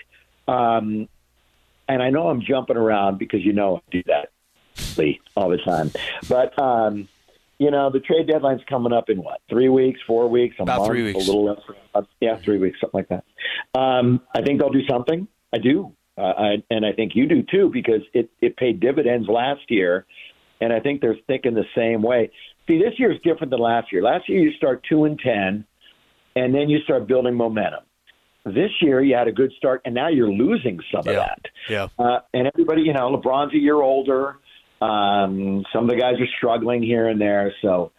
[0.48, 1.08] Um,
[1.88, 4.30] and I know I'm jumping around because you know I do that
[5.36, 5.92] all the time.
[6.28, 7.08] But um,
[7.60, 9.40] you know, the trade deadline's coming up in what?
[9.52, 11.28] Three weeks, four weeks, a About month, three weeks.
[11.28, 11.60] a little less.
[11.94, 13.80] Uh, yeah, three weeks, something like that.
[13.80, 15.28] Um, I think they'll do something.
[15.54, 19.28] I do, uh, I, and I think you do too, because it it paid dividends
[19.28, 20.08] last year,
[20.62, 22.32] and I think they're thinking the same way.
[22.68, 24.02] See, this year is different than last year.
[24.04, 25.66] Last year you start two and ten,
[26.36, 27.82] and then you start building momentum.
[28.46, 31.42] This year you had a good start, and now you're losing some of that.
[31.70, 31.88] Yeah.
[32.00, 34.38] Uh, and everybody, you know, LeBron's a year older.
[34.82, 37.54] Um, some of the guys are struggling here and there.
[37.62, 37.92] So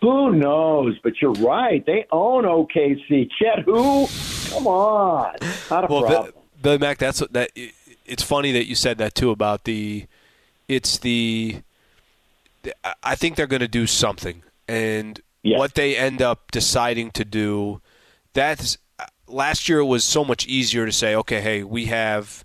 [0.00, 0.98] who knows?
[1.04, 1.84] But you're right.
[1.86, 3.28] They own OKC.
[3.38, 4.06] Chet, who?
[4.50, 5.36] Come on.
[5.70, 6.32] Not a Well, problem.
[6.34, 7.50] Bi- Billy Mack, that's what that.
[8.04, 10.06] It's funny that you said that too about the.
[10.68, 11.62] It's the.
[13.02, 15.58] I- think they're going to do something, and Yes.
[15.58, 17.80] what they end up deciding to do.
[18.32, 18.78] That's
[19.26, 19.80] last year.
[19.80, 22.44] It was so much easier to say, okay, hey, we have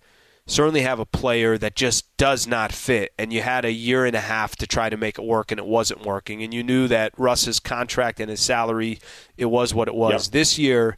[0.50, 4.16] certainly have a player that just does not fit, and you had a year and
[4.16, 6.88] a half to try to make it work, and it wasn't working, and you knew
[6.88, 9.00] that Russ's contract and his salary,
[9.38, 10.28] it was what it was.
[10.28, 10.32] Yep.
[10.32, 10.98] This year,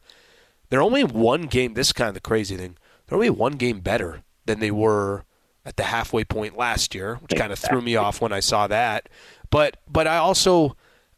[0.69, 1.73] they're only one game.
[1.73, 2.77] This is kind of the crazy thing.
[3.07, 5.25] They're only one game better than they were
[5.65, 8.67] at the halfway point last year, which kind of threw me off when I saw
[8.67, 9.09] that.
[9.49, 10.75] But but I also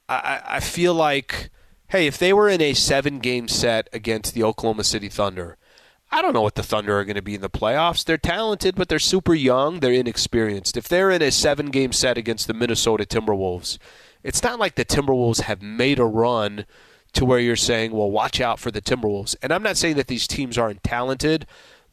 [0.10, 1.50] I, I I feel like
[1.90, 5.58] hey, if they were in a seven game set against the Oklahoma City Thunder,
[6.10, 8.04] I don't know what the Thunder are going to be in the playoffs.
[8.04, 9.80] They're talented, but they're super young.
[9.80, 10.76] They're inexperienced.
[10.76, 13.78] If they're in a seven game set against the Minnesota Timberwolves,
[14.24, 16.66] it's not like the Timberwolves have made a run
[17.14, 19.36] to where you're saying, well, watch out for the Timberwolves.
[19.42, 21.46] And I'm not saying that these teams aren't talented,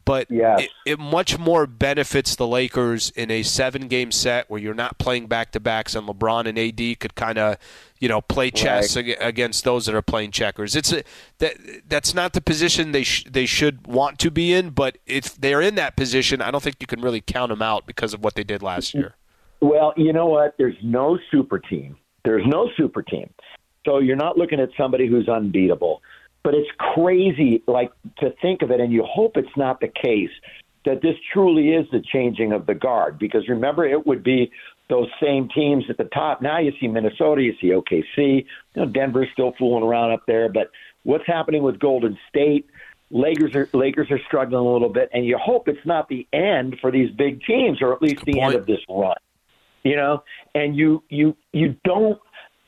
[0.09, 0.61] but Yes.
[0.61, 5.27] it, it much more benefits the Lakers in a seven-game set where you're not playing
[5.27, 7.57] back-to-backs, and LeBron and AD could kind of,
[7.99, 10.75] you know, play chess ag- against those that are playing checkers.
[10.75, 11.03] It's a,
[11.37, 15.35] that that's not the position they sh- they should want to be in, but if
[15.35, 18.23] they're in that position, I don't think you can really count them out because of
[18.23, 19.13] what they did last year.
[19.61, 20.55] Well, you know what?
[20.57, 21.97] There's no super team.
[22.25, 23.29] There's no super team.
[23.85, 26.01] So you're not looking at somebody who's unbeatable.
[26.43, 30.31] But it's crazy, like to think of it, and you hope it's not the case
[30.85, 33.19] that this truly is the changing of the guard.
[33.19, 34.51] Because remember, it would be
[34.89, 36.41] those same teams at the top.
[36.41, 40.49] Now you see Minnesota, you see OKC, you know, Denver's still fooling around up there.
[40.49, 40.71] But
[41.03, 42.67] what's happening with Golden State?
[43.11, 46.77] Lakers are Lakers are struggling a little bit, and you hope it's not the end
[46.79, 48.53] for these big teams, or at least Good the point.
[48.53, 49.15] end of this run.
[49.83, 50.23] You know,
[50.53, 52.19] and you you you don't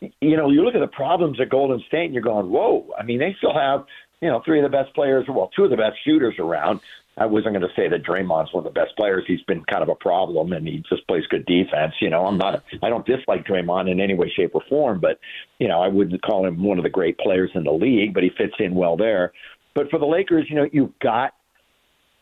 [0.02, 2.88] you know, you look at the problems at Golden State and you're going, whoa.
[2.98, 3.86] I mean, they still have,
[4.20, 6.80] you know, three of the best players, well, two of the best shooters around.
[7.18, 9.26] I wasn't going to say that Draymond's one of the best players.
[9.28, 11.94] He's been kind of a problem and he just plays good defense.
[12.00, 15.20] You know, I'm not, I don't dislike Draymond in any way, shape, or form, but,
[15.60, 18.24] you know, I wouldn't call him one of the great players in the league, but
[18.24, 19.34] he fits in well there.
[19.76, 21.34] But for the Lakers, you know, you've got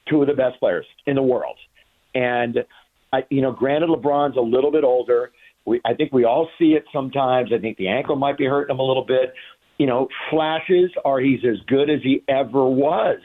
[0.09, 1.57] two of the best players in the world.
[2.15, 2.65] And,
[3.13, 5.31] I, you know, granted, LeBron's a little bit older.
[5.65, 7.51] We, I think we all see it sometimes.
[7.53, 9.33] I think the ankle might be hurting him a little bit.
[9.77, 13.19] You know, flashes are he's as good as he ever was.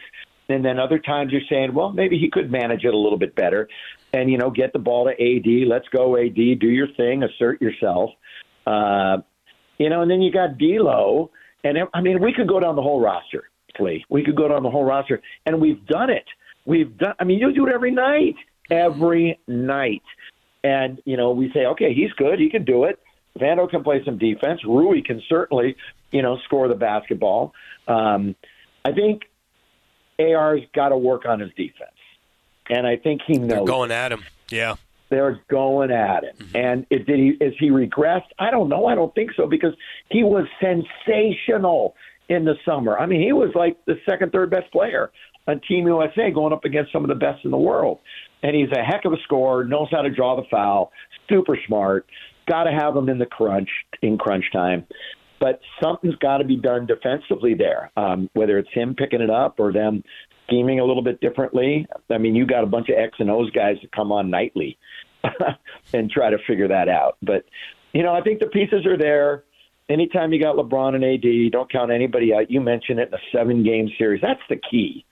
[0.49, 3.35] And then other times you're saying, well, maybe he could manage it a little bit
[3.35, 3.69] better
[4.13, 5.69] and, you know, get the ball to AD.
[5.69, 6.35] Let's go, AD.
[6.35, 7.23] Do your thing.
[7.23, 8.11] Assert yourself.
[8.67, 9.19] Uh,
[9.79, 11.31] you know, and then you got D'Lo.
[11.65, 13.45] And, I mean, we could go down the whole roster,
[13.81, 14.05] Lee.
[14.11, 15.21] We could go down the whole roster.
[15.47, 16.25] And we've done it.
[16.67, 18.37] We've done, I mean, you do it every night.
[18.71, 20.03] Every night.
[20.65, 22.41] And, you know, we say, okay, he's good.
[22.41, 22.99] He can do it.
[23.39, 24.65] Vando can play some defense.
[24.65, 25.77] Rui can certainly,
[26.11, 27.53] you know, score the basketball.
[27.87, 28.35] Um,
[28.85, 29.23] I think
[30.19, 31.91] AR's got to work on his defense.
[32.71, 34.25] And I think he knows They're going at him.
[34.51, 34.77] Yeah.
[35.11, 36.51] they're going at him.
[36.55, 38.29] And it, did he is he regressed?
[38.39, 38.87] I don't know.
[38.87, 39.75] I don't think so because
[40.11, 41.95] he was sensational
[42.29, 42.99] in the summer.
[42.99, 45.11] I mean, he was like the second, third best player
[45.47, 47.99] on Team USA going up against some of the best in the world.
[48.45, 50.93] And he's a heck of a scorer, knows how to draw the foul,
[51.31, 52.07] super smart.
[52.47, 53.71] Got to have him in the crunch
[54.03, 54.87] in crunch time.
[55.41, 59.59] But something's got to be done defensively there, um, whether it's him picking it up
[59.59, 60.05] or them
[60.47, 61.87] scheming a little bit differently.
[62.11, 64.79] I mean, you got a bunch of X and O's guys that come on nightly
[65.95, 67.17] and try to figure that out.
[67.23, 67.47] But
[67.95, 69.45] you know, I think the pieces are there.
[69.89, 72.51] Anytime you got LeBron and AD, don't count anybody out.
[72.51, 74.21] You mentioned it in a seven-game series.
[74.21, 75.05] That's the key.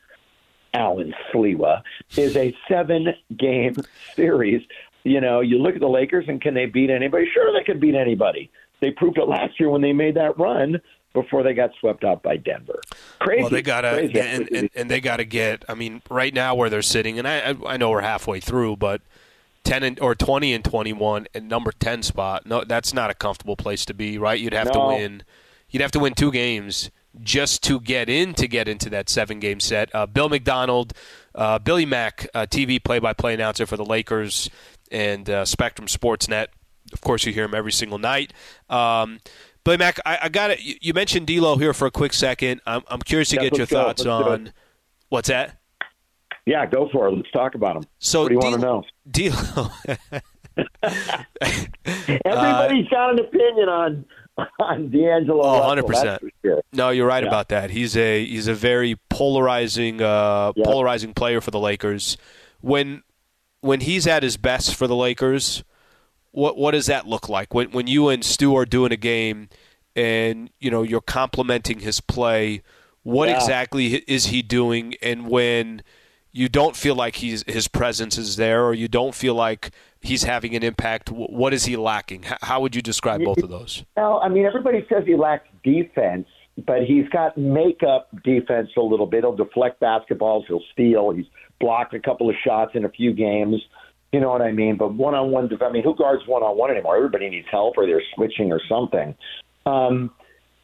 [0.74, 1.82] Alan Sliwa
[2.16, 3.76] is a seven-game
[4.14, 4.62] series.
[5.04, 7.26] You know, you look at the Lakers and can they beat anybody?
[7.32, 8.50] Sure, they could beat anybody.
[8.80, 10.80] They proved it last year when they made that run
[11.12, 12.80] before they got swept out by Denver.
[13.18, 13.42] Crazy.
[13.42, 14.20] Well, they gotta Crazy.
[14.20, 15.64] and, and, and they gotta get.
[15.68, 19.02] I mean, right now where they're sitting, and I I know we're halfway through, but
[19.64, 22.46] ten and, or twenty and twenty one and number ten spot.
[22.46, 24.40] No, that's not a comfortable place to be, right?
[24.40, 25.22] You'd have to win.
[25.70, 29.38] You'd have to win two games just to get in to get into that seven
[29.40, 29.94] game set.
[29.94, 30.92] Uh, Bill Macdonald,
[31.34, 34.48] uh, Billy Mack, uh, TV play by play announcer for the Lakers
[34.90, 36.46] and uh, Spectrum Sportsnet.
[36.92, 38.32] Of course, you hear him every single night.
[38.68, 39.20] Um,
[39.64, 40.60] Billy Mack, I, I got it.
[40.60, 42.60] You, mentioned D'Lo here for a quick second.
[42.66, 43.76] I'm, I'm curious to Yeah, get your go.
[43.76, 44.52] thoughts Let's on
[45.08, 45.58] what's that.
[46.46, 47.12] Yeah, go for it.
[47.12, 47.84] Let's talk about him.
[48.00, 48.82] So what do you want to know?
[49.08, 49.68] D'Lo.
[52.24, 54.04] Everybody's got an opinion on
[54.58, 55.42] on D'Angelo.
[55.42, 56.18] Oh, 100%.
[56.44, 56.62] sure.
[56.72, 57.28] No, you're right Yeah.
[57.28, 57.70] about that.
[57.70, 62.16] He's a he's a very polarizing uh, polarizing player for the Lakers.
[62.60, 63.02] When
[63.60, 65.64] when he's at his best for the Lakers,
[66.30, 67.52] what what does that look like?
[67.54, 69.48] When when you and Stu are doing a game
[69.94, 72.62] and you know you're complimenting his play,
[73.02, 73.36] what Yeah.
[73.36, 74.94] exactly is he doing?
[75.02, 75.82] And when
[76.32, 79.70] you don't feel like he's his presence is there, or you don't feel like
[80.02, 82.24] he's having an impact, wh- what is he lacking?
[82.42, 83.84] How would you describe both of those?
[83.96, 86.26] Well, I mean, everybody says he lacks defense,
[86.66, 89.22] but he's got makeup defense a little bit.
[89.22, 90.44] He'll deflect basketballs.
[90.46, 91.12] He'll steal.
[91.12, 91.26] He's
[91.60, 93.62] blocked a couple of shots in a few games.
[94.12, 94.76] You know what I mean?
[94.76, 96.96] But one on one, I mean, who guards one on one anymore?
[96.96, 99.14] Everybody needs help, or they're switching or something.
[99.64, 100.10] Um,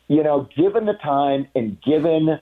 [0.08, 2.38] you know, given the time and given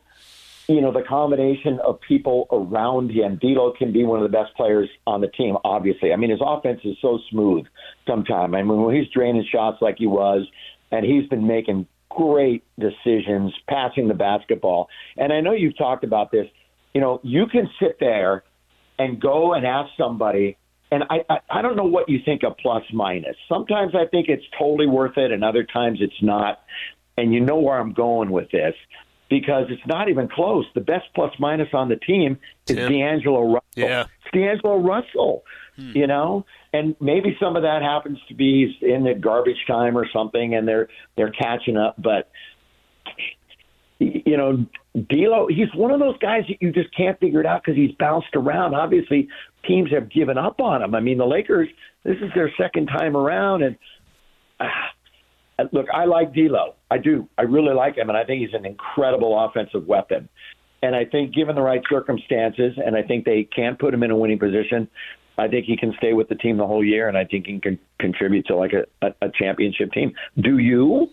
[0.69, 4.55] you know the combination of people around him, D'Lo can be one of the best
[4.57, 5.57] players on the team.
[5.65, 7.67] Obviously, I mean his offense is so smooth.
[8.07, 10.47] Sometimes, I mean when he's draining shots like he was,
[10.91, 14.89] and he's been making great decisions, passing the basketball.
[15.17, 16.47] And I know you've talked about this.
[16.95, 18.43] You know, you can sit there
[18.99, 20.57] and go and ask somebody.
[20.91, 23.37] And I, I, I don't know what you think of plus minus.
[23.49, 26.63] Sometimes I think it's totally worth it, and other times it's not.
[27.19, 28.75] And you know where I'm going with this
[29.29, 30.67] because it's not even close.
[30.75, 32.93] The best plus minus on the team is Tim.
[32.93, 33.63] D'Angelo Russell.
[33.75, 34.05] Yeah.
[34.25, 35.43] It's D'Angelo Russell,
[35.77, 40.07] you know, and maybe some of that happens to be in the garbage time or
[40.13, 41.95] something, and they're they're catching up.
[41.99, 42.31] But
[43.99, 47.63] you know, D'Lo, he's one of those guys that you just can't figure it out
[47.65, 48.75] because he's bounced around.
[48.75, 49.29] Obviously,
[49.67, 50.95] teams have given up on him.
[50.95, 51.69] I mean, the Lakers,
[52.05, 53.77] this is their second time around, and
[54.61, 56.76] uh, look, I like D'Lo.
[56.91, 57.29] I do.
[57.37, 60.29] I really like him, and I think he's an incredible offensive weapon.
[60.83, 64.11] And I think, given the right circumstances, and I think they can put him in
[64.11, 64.89] a winning position,
[65.39, 67.59] I think he can stay with the team the whole year, and I think he
[67.59, 70.13] can contribute to like a, a, a championship team.
[70.41, 71.09] Do you?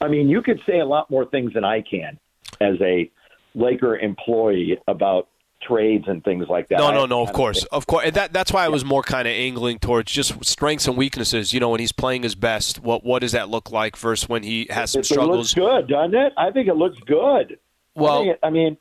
[0.00, 2.18] I mean, you could say a lot more things than I can
[2.60, 3.10] as a
[3.54, 5.28] Laker employee about
[5.66, 6.78] trades and things like that.
[6.78, 7.22] No, no, no.
[7.22, 8.04] Of course, of course.
[8.06, 11.52] And that that's why I was more kind of angling towards just strengths and weaknesses.
[11.52, 14.42] You know, when he's playing his best, what what does that look like versus when
[14.42, 15.36] he has some It, it struggles?
[15.36, 16.32] looks good, doesn't it?
[16.36, 17.58] I think it looks good.
[17.94, 18.76] Well- I, it- I mean,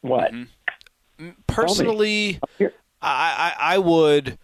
[0.00, 0.32] what?
[0.32, 1.28] Mm-hmm.
[1.46, 2.72] Personally, Here.
[3.00, 4.38] I, I I would.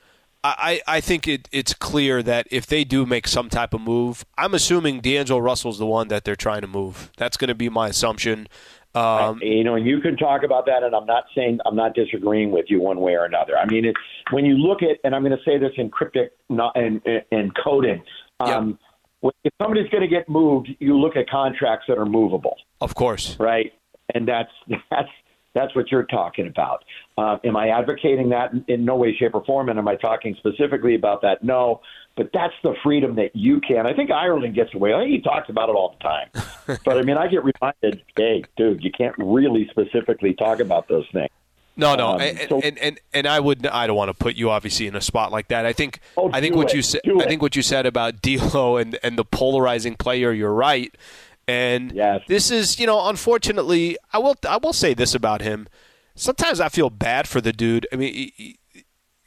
[0.45, 4.25] I, I think it, it's clear that if they do make some type of move,
[4.37, 7.13] I'm assuming D'Angelo Russell's the one that they're trying to move.
[7.17, 8.49] That's going to be my assumption.
[8.95, 11.95] Um, you know, and you can talk about that, and I'm not saying I'm not
[11.95, 13.57] disagreeing with you one way or another.
[13.57, 13.99] I mean, it's
[14.31, 17.53] when you look at, and I'm going to say this in cryptic not, and, and
[17.57, 18.03] coding.
[18.41, 18.79] Um,
[19.21, 22.95] when- If somebody's going to get moved, you look at contracts that are movable, of
[22.95, 23.37] course.
[23.39, 23.73] right?
[24.15, 24.51] And that's
[24.91, 25.09] that's
[25.55, 26.85] that's what you're talking about.
[27.19, 29.69] Uh, am I advocating that in, in no way, shape, or form?
[29.69, 31.43] And am I talking specifically about that?
[31.45, 31.81] No.
[32.17, 33.87] But that's the freedom that you can.
[33.87, 34.93] I think Ireland gets away.
[34.93, 36.79] I think he talks about it all the time.
[36.85, 41.07] but I mean, I get reminded, hey, dude, you can't really specifically talk about those
[41.13, 41.31] things.
[41.75, 44.37] No, no, Um, and, so- and and and I would I don't want to put
[44.37, 45.65] you obviously in a spot like that.
[45.65, 46.75] I think Oh, I think what it.
[46.75, 50.33] you said I think what you said about D'Lo and and the polarizing player.
[50.35, 50.95] You're right,
[51.53, 52.21] and Yes.
[52.29, 55.69] this is you know unfortunately I will I will say this about him.
[56.15, 57.87] Sometimes I feel bad for the dude.
[57.93, 58.13] I mean.
[58.15, 58.59] He, he-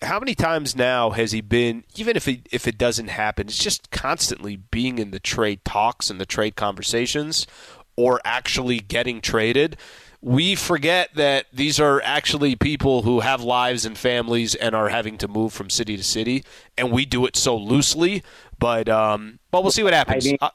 [0.02, 3.58] how many times now has he been even if it if it doesn't happen it's
[3.58, 7.48] just constantly being in the trade talks and the trade conversations
[7.96, 9.78] or actually getting traded
[10.22, 15.18] we forget that these are actually people who have lives and families and are having
[15.18, 16.44] to move from city to city
[16.78, 18.22] and we do it so loosely
[18.60, 20.50] but um but we'll see what happens mean- Uh,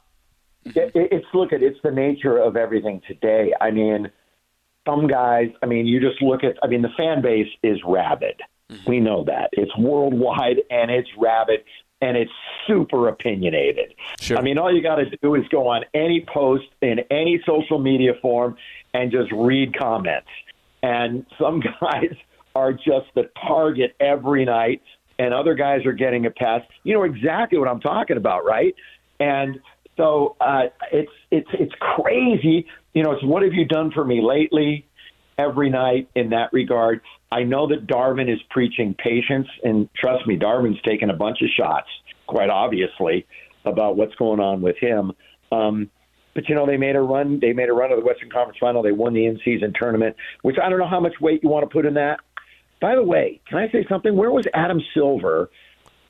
[0.65, 3.53] It, it's look at it's the nature of everything today.
[3.61, 4.11] I mean,
[4.87, 5.51] some guys.
[5.63, 6.57] I mean, you just look at.
[6.63, 8.41] I mean, the fan base is rabid.
[8.71, 8.91] Mm-hmm.
[8.91, 11.65] We know that it's worldwide and it's rabid
[12.01, 12.31] and it's
[12.67, 13.95] super opinionated.
[14.21, 14.39] Sure.
[14.39, 17.79] I mean, all you got to do is go on any post in any social
[17.79, 18.57] media form
[18.95, 20.29] and just read comments.
[20.83, 22.15] And some guys
[22.55, 24.83] are just the target every night,
[25.19, 26.63] and other guys are getting a pass.
[26.85, 28.75] You know exactly what I'm talking about, right?
[29.19, 29.61] And
[30.01, 32.67] so uh, it's it's it's crazy.
[32.95, 34.87] You know, it's what have you done for me lately?
[35.39, 37.01] Every night in that regard.
[37.33, 41.49] I know that Darvin is preaching patience, and trust me, Darvin's taken a bunch of
[41.57, 41.89] shots,
[42.27, 43.27] quite obviously,
[43.65, 45.13] about what's going on with him.
[45.53, 45.91] Um,
[46.35, 47.41] but you know, they made a run.
[47.41, 48.83] They made a run of the Western Conference Final.
[48.83, 51.73] They won the in-season tournament, which I don't know how much weight you want to
[51.73, 52.21] put in that.
[52.81, 54.17] By the way, can I say something?
[54.17, 55.51] Where was Adam Silver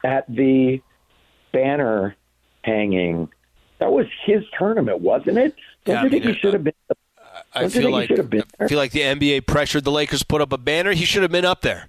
[0.04, 0.80] at the
[1.52, 2.16] banner
[2.62, 3.28] hanging?
[3.80, 5.54] That was his tournament, wasn't it?
[5.84, 6.74] Don't Yeah, you I think mean, he should have been?
[7.54, 8.10] I feel like
[8.60, 11.22] I feel like the NBA pressured the Lakers to put up a banner he should
[11.22, 11.88] have been up there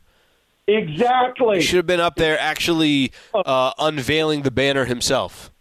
[0.67, 1.57] Exactly.
[1.57, 5.51] he should have been up there actually uh, unveiling the banner himself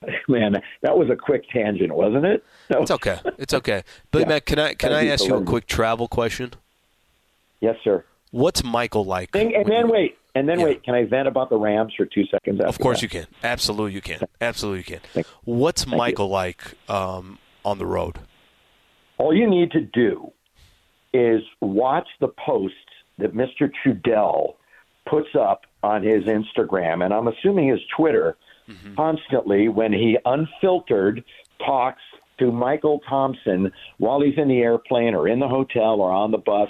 [0.28, 0.52] Man,
[0.82, 2.44] that was a quick tangent, wasn't it?
[2.68, 3.18] That It's okay.
[3.36, 3.82] It's okay.
[4.12, 4.28] Billy Yeah.
[4.28, 6.52] Mack, can I can That'd I ask you a quick travel question?
[7.60, 8.04] Yes, sir.
[8.30, 9.34] What's Mychal like?
[9.34, 10.64] And, and then you- wait, and then Yeah.
[10.66, 10.82] wait.
[10.82, 12.60] Can I vent about the Rams for two seconds?
[12.60, 13.02] Of course that?
[13.02, 13.26] you can.
[13.42, 14.20] Absolutely you can.
[14.40, 15.00] Absolutely you can.
[15.12, 15.92] Thank- What's you.
[15.92, 18.18] Mychal like um, on the road?
[19.18, 20.32] All you need to do
[21.12, 22.76] is watch the posts
[23.18, 23.70] that Mr.
[23.84, 24.54] Trudell
[25.06, 28.36] puts up on his Instagram, and I'm assuming his Twitter,
[28.96, 31.24] constantly when he unfiltered
[31.64, 32.02] talks
[32.38, 36.38] to Mychal Thompson while he's in the airplane or in the hotel or on the
[36.38, 36.68] bus.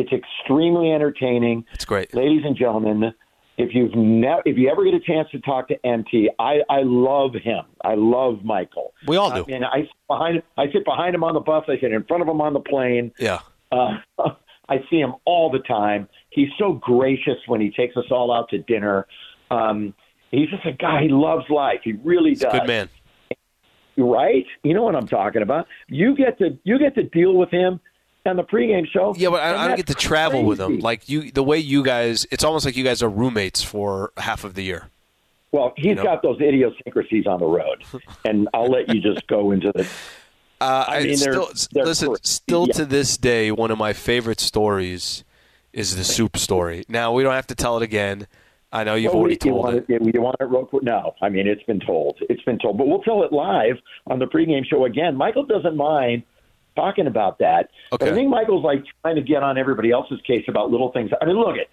[0.00, 1.64] It's extremely entertaining.
[1.74, 2.14] It's great.
[2.14, 3.12] ladies and gentlemen,
[3.58, 6.80] if you've never, if you ever get a chance to talk to MT, I, I
[6.82, 7.64] love him.
[7.84, 8.92] I love Mychal.
[9.06, 9.42] We all do.
[9.42, 11.64] I mean, I sit behind, I sit behind him on the bus.
[11.68, 13.12] I sit in front of him on the plane.
[13.18, 13.40] Yeah.
[13.70, 13.98] Uh,
[14.68, 16.08] I see him all the time.
[16.30, 19.06] He's so gracious when he takes us all out to dinner.
[19.50, 19.92] Um,
[20.30, 21.02] he's just a guy.
[21.02, 21.80] He loves life.
[21.84, 22.52] He really does.
[22.52, 22.88] Good man.
[23.98, 24.46] right?
[24.62, 25.66] You know what I'm talking about.
[25.88, 27.80] You get to you get to deal with him
[28.26, 29.14] on the pregame show.
[29.16, 30.78] Yeah, but I, I don't get to travel with them.
[30.80, 34.44] Like you, the way you guys, it's almost like you guys are roommates for half
[34.44, 34.88] of the year.
[35.52, 36.04] Well, he's know?
[36.04, 37.82] got those idiosyncrasies on the road,
[38.24, 39.86] and I'll let you just go into the.
[40.60, 42.20] Uh, I mean, they're- still, they're listen, crazy.
[42.24, 42.74] still Yeah.
[42.74, 45.24] to this day, one of my favorite stories
[45.72, 46.84] is the soup story.
[46.88, 48.26] Now we don't have to tell it again.
[48.72, 49.84] I know you've Well, already you told want it.
[49.88, 50.14] it.
[50.14, 50.82] You want it real quick?
[50.84, 52.18] No, I mean it's been told.
[52.28, 55.16] It's been told, but we'll tell it live on the pregame show again.
[55.16, 56.22] Mychal doesn't mind
[56.76, 57.70] talking about that.
[57.90, 61.10] But I think Mychal's like trying to get on everybody else's case about little things.
[61.20, 61.68] I mean, look it.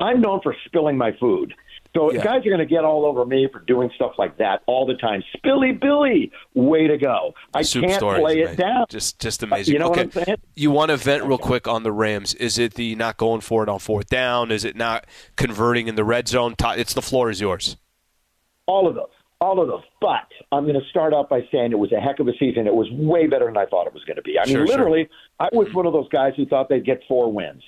[0.00, 1.52] I'm known for spilling my food.
[1.94, 2.22] So Yeah.
[2.22, 4.94] guys are going to get all over me for doing stuff like that all the
[4.96, 5.24] time.
[5.34, 7.34] Spilly Billy, way to go!
[7.54, 8.56] I soup can't play it amazing.
[8.56, 8.86] down.
[8.90, 9.72] Just just amazing.
[9.72, 10.04] You know okay.
[10.04, 10.36] what I'm saying?
[10.54, 12.34] You want to vent real quick on the Rams.
[12.34, 14.50] Is it the not going for it on fourth down?
[14.50, 15.06] Is it not
[15.36, 16.54] converting in the red zone?
[16.60, 17.76] It's the floor is yours.
[18.66, 19.08] All of those.
[19.40, 19.82] All of those.
[20.00, 22.66] But I'm going to start out by saying it was a heck of a season.
[22.66, 24.38] It was way better than I thought it was going to be.
[24.38, 24.76] I mean, Sure, sure.
[24.76, 25.08] literally,
[25.38, 27.62] I was one of those guys who thought they'd get four wins.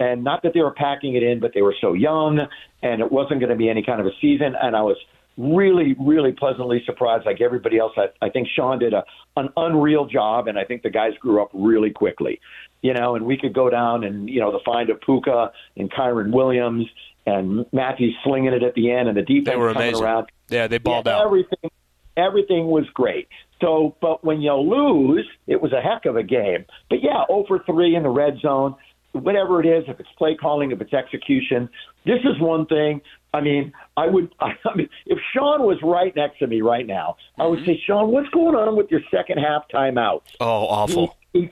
[0.00, 2.40] And not that they were packing it in, but they were so young,
[2.82, 4.54] and it wasn't going to be any kind of a season.
[4.60, 4.96] And I was
[5.38, 7.92] really, really pleasantly surprised, like everybody else.
[7.96, 9.04] I, I think Sean did a,
[9.36, 12.40] an unreal job, and I think the guys grew up really quickly.
[12.82, 15.88] You know, and we could go down and, you know, the find of Puka and
[15.88, 16.86] Kyren Williams
[17.26, 20.04] and Matthews slinging it at the end and the defense They were coming amazing.
[20.04, 20.26] around.
[20.48, 21.26] Yeah, they balled Yeah, out.
[21.26, 21.70] Everything,
[22.16, 23.28] everything was great.
[23.60, 26.64] So, but when you lose, it was a heck of a game.
[26.90, 28.74] But yeah, oh over three in the red zone,
[29.12, 31.68] whatever it is, if it's play calling, if it's execution,
[32.04, 33.00] this is one thing.
[33.32, 34.34] I mean, I would.
[34.40, 37.66] I mean, if Sean was right next to me right now, I would mm-hmm.
[37.66, 40.22] say, Sean, what's going on with your second half timeouts?
[40.40, 41.16] Oh, awful.
[41.32, 41.50] He, he,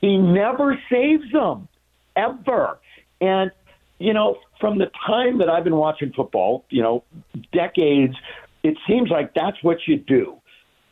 [0.00, 1.68] he never saves them,
[2.14, 2.78] ever.
[3.20, 3.50] And,
[3.98, 7.04] you know, from the time that I've been watching football, you know,
[7.52, 8.14] decades,
[8.62, 10.36] it seems like that's what you do.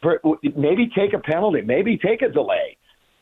[0.02, 0.20] For,
[0.56, 2.76] maybe take a penalty, maybe take a delay,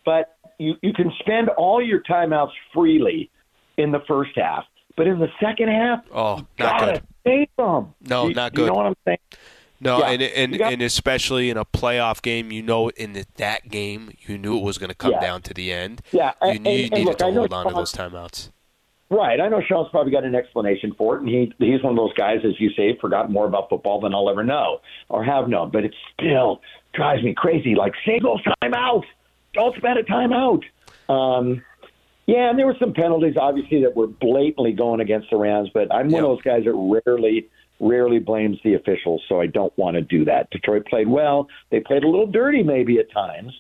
[0.05, 3.31] but you, you can spend all your timeouts freely
[3.77, 4.65] in the first half.
[4.97, 7.03] But in the second half, Oh, not good.
[7.27, 7.95] save them.
[8.07, 8.63] No, You- not good.
[8.63, 9.19] You know what I'm saying?
[9.81, 10.11] No, Yeah.
[10.11, 14.13] and and, got- and especially in a playoff game, you know, in the, that game,
[14.27, 15.21] you knew it was going to come Yeah.
[15.21, 16.03] down to the end.
[16.13, 18.51] Yeah, you, and- you and needed look, to hold on to those timeouts.
[19.13, 19.39] Right.
[19.43, 22.15] I know Sean's probably got an explanation for it, and he he's one of those
[22.15, 25.71] guys, as you say, forgot more about football than I'll ever know or have known.
[25.71, 26.63] But it still
[26.95, 27.75] drives me crazy.
[27.75, 29.05] Like, single those timeouts.
[29.53, 30.63] Don't spend a timeout.
[31.11, 31.63] Um,
[32.25, 35.69] yeah, and there were some penalties, obviously, that were blatantly going against the Rams.
[35.75, 36.31] But I'm one Yeah.
[36.31, 37.49] of those guys that rarely,
[37.81, 40.49] rarely blames the officials, so I don't want to do that.
[40.49, 41.49] Detroit played well.
[41.69, 43.53] They played a little dirty, maybe at times.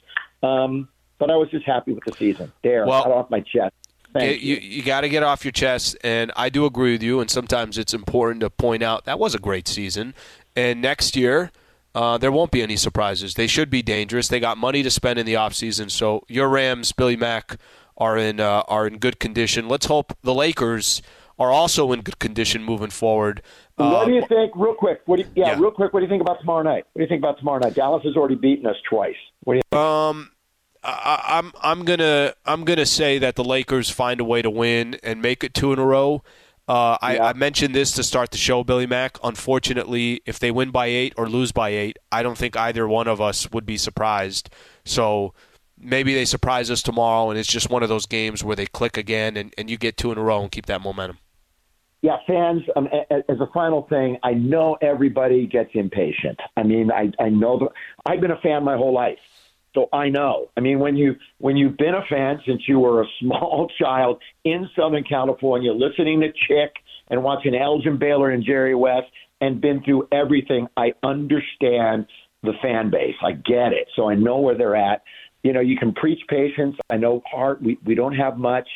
[0.42, 0.88] Um,
[1.18, 2.50] but I was just happy with the season.
[2.62, 3.74] There, Well- off my chest.
[4.12, 7.02] Thank Get- you you got to get off your chest, and I do agree with
[7.02, 7.20] you.
[7.20, 10.14] And sometimes it's important to point out that was a great season.
[10.54, 11.50] And next year,
[11.94, 13.34] uh, there won't be any surprises.
[13.34, 14.28] They should be dangerous.
[14.28, 15.90] They got money to spend in the offseason.
[15.90, 17.56] So your Rams, Billy Mack,
[17.96, 19.68] are in uh, are in good condition.
[19.68, 21.00] Let's hope the Lakers
[21.38, 23.40] are also in good condition moving forward.
[23.76, 25.00] What Uh, do you think, real quick?
[25.06, 25.58] What do you, yeah, Yeah.
[25.58, 25.92] real quick.
[25.94, 26.84] What do you think about tomorrow night?
[26.92, 27.74] What do you think about tomorrow night?
[27.74, 29.16] Dallas has already beaten us twice.
[29.44, 29.78] What do you?
[29.78, 30.30] Um,
[30.84, 34.96] I, I'm I'm gonna I'm gonna say that the Lakers find a way to win
[35.02, 36.22] and make it two in a row.
[36.68, 37.26] Uh, I, Yeah.
[37.26, 39.18] I mentioned this to start the show, Billy Mack.
[39.24, 43.08] Unfortunately, if they win by eight or lose by eight, I don't think either one
[43.08, 44.48] of us would be surprised.
[44.84, 45.34] So
[45.76, 48.96] maybe they surprise us tomorrow, and it's just one of those games where they click
[48.96, 51.18] again, and, and you get two in a row and keep that momentum.
[52.00, 52.62] Yeah, fans.
[52.74, 56.38] Um, as a final thing, I know everybody gets impatient.
[56.56, 57.68] I mean, I I know that
[58.06, 59.18] I've been a fan my whole life,
[59.74, 60.50] so I know.
[60.56, 64.20] I mean, when you when you've been a fan since you were a small child
[64.44, 66.74] in Southern California, listening to Chick
[67.08, 69.06] and watching Elgin Baylor and Jerry West,
[69.40, 72.06] and been through everything, I understand
[72.42, 73.16] the fan base.
[73.22, 75.02] I get it, so I know where they're at.
[75.42, 76.76] You know, you can preach patience.
[76.90, 77.60] I know heart.
[77.62, 78.68] We we don't have much,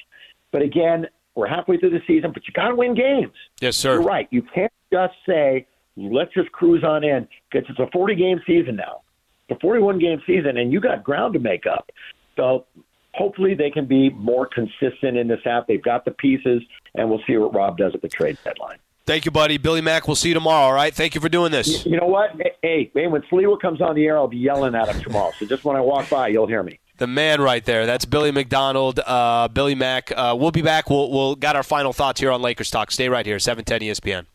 [0.52, 2.32] but again, we're halfway through the season.
[2.32, 3.32] But you got to win games.
[3.60, 3.94] Yes, sir.
[3.94, 4.26] You're right.
[4.30, 5.66] You can't just say,
[5.96, 9.02] let's just cruise on in because it's a 40 game season now.
[9.50, 11.90] A 41 game season, and you got ground to make up.
[12.36, 12.66] So
[13.14, 15.66] hopefully they can be more consistent in this half.
[15.66, 16.62] They've got the pieces,
[16.94, 18.78] and we'll see what Rob does at the trade deadline.
[19.06, 19.56] Thank you, buddy.
[19.56, 20.92] Billy Mack, we'll see you tomorrow, all right?
[20.92, 21.86] Thank you for doing this.
[21.86, 22.30] You know what?
[22.62, 25.30] Hey, hey, when Sliwa comes on the air, I'll be yelling at him tomorrow.
[25.38, 26.80] So just when I walk by, you'll hear me.
[26.98, 27.86] The man right there.
[27.86, 30.10] That's Billy Macdonald, uh, Billy Mack.
[30.10, 30.90] Uh, we'll be back.
[30.90, 32.90] We'll, we'll got our final thoughts here on Lakers Talk.
[32.90, 34.26] Stay right here, 710 ESPN.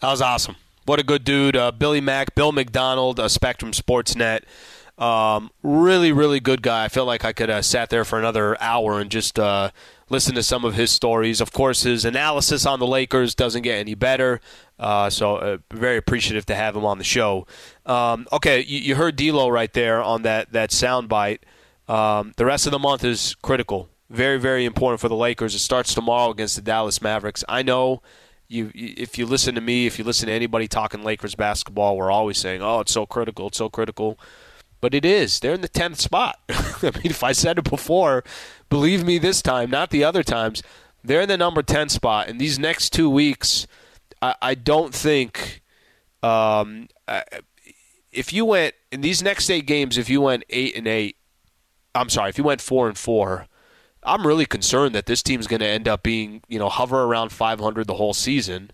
[0.00, 0.56] That was awesome.
[0.84, 1.56] What a good dude.
[1.56, 4.42] Uh, Billy Mack, Bill Macdonald, uh, Spectrum Sportsnet.
[4.98, 6.84] Um, really, really good guy.
[6.84, 9.70] I feel like I could have sat there for another hour and just uh,
[10.10, 11.40] listen to some of his stories.
[11.40, 14.40] Of course, his analysis on the Lakers doesn't get any better.
[14.78, 17.46] Uh, so uh, very appreciative to have him on the show.
[17.86, 21.44] Um, okay, you, you heard D'Lo right there on that that sound bite.
[21.88, 23.88] Um, the rest of the month is critical.
[24.10, 25.54] Very, very important for the Lakers.
[25.54, 27.44] It starts tomorrow against the Dallas Mavericks.
[27.48, 28.02] I know
[28.52, 32.10] you if you listen to me, if you listen to anybody talking Lakers basketball, we're
[32.10, 34.18] always saying, "Oh, it's so critical, it's so critical."
[34.82, 35.38] but it is.
[35.40, 36.40] They're in the tenth spot.
[36.50, 38.24] I mean, if I said it before,
[38.68, 40.62] believe me this time, not the other times.
[41.04, 43.66] They're in the number ten spot, and these next two weeks,
[44.20, 45.62] I, I don't think.
[46.22, 46.88] Um,
[48.12, 51.16] if you went in these next eight games, if you went eight and eight,
[51.94, 53.46] I'm sorry, if you went four and four,
[54.04, 57.30] I'm really concerned that this team's going to end up being, you know, hover around
[57.30, 58.70] 500 the whole season,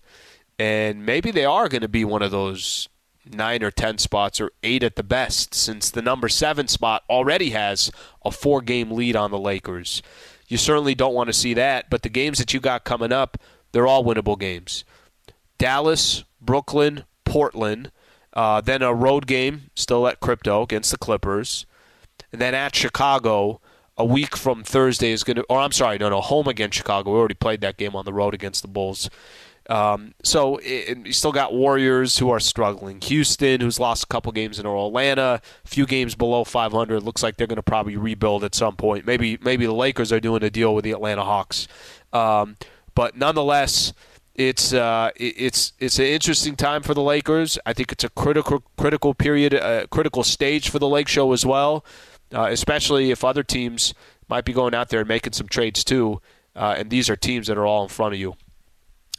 [0.57, 2.89] and maybe they are going to be one of those
[3.31, 7.51] nine or ten spots or eight at the best, since the number seven spot already
[7.51, 7.91] has
[8.25, 10.01] a four-game lead on the Lakers.
[10.47, 13.37] You certainly don't want to see that, but the games that you got coming up,
[13.71, 14.83] they're all winnable games.
[15.59, 17.91] Dallas, Brooklyn, Portland,
[18.33, 21.65] uh, then a road game still at Crypto against the Clippers,
[22.31, 23.61] and then at Chicago
[23.99, 27.11] a week from Thursday is going to, or I'm sorry, no, no, home against Chicago.
[27.11, 29.09] We already played that game on the road against the Bulls.
[29.69, 33.01] Um, so it, you still got Warriors who are struggling.
[33.01, 34.87] Houston, who's lost a couple games in row.
[34.87, 37.03] Atlanta, a few games below 500.
[37.03, 39.05] Looks like they're going to probably rebuild at some point.
[39.05, 41.67] Maybe maybe the Lakers are doing a deal with the Atlanta Hawks.
[42.13, 42.57] Um,
[42.95, 43.93] but nonetheless,
[44.33, 47.59] it's uh, it's it's an interesting time for the Lakers.
[47.63, 51.45] I think it's a critical critical period, a critical stage for the Lake Show as
[51.45, 51.85] well
[52.33, 53.93] uh, especially if other teams
[54.27, 56.21] might be going out there and making some trades too.
[56.55, 58.31] Uh, and these are teams that are all in front of you.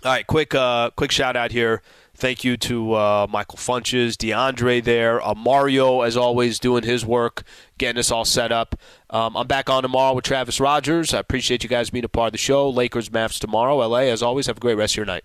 [0.03, 1.83] All right, quick uh, quick shout out here.
[2.15, 7.45] Thank you to uh, Michael Funches, DeAndre there, uh, Mario as always doing his work,
[7.79, 8.75] getting us all set up.
[9.09, 11.15] Um, I'm back on tomorrow with Travis Rogers.
[11.15, 12.69] I appreciate you guys being a part of the show.
[12.69, 13.77] Lakers, Mavs tomorrow.
[13.77, 15.25] LA, as always, have a great rest of your night.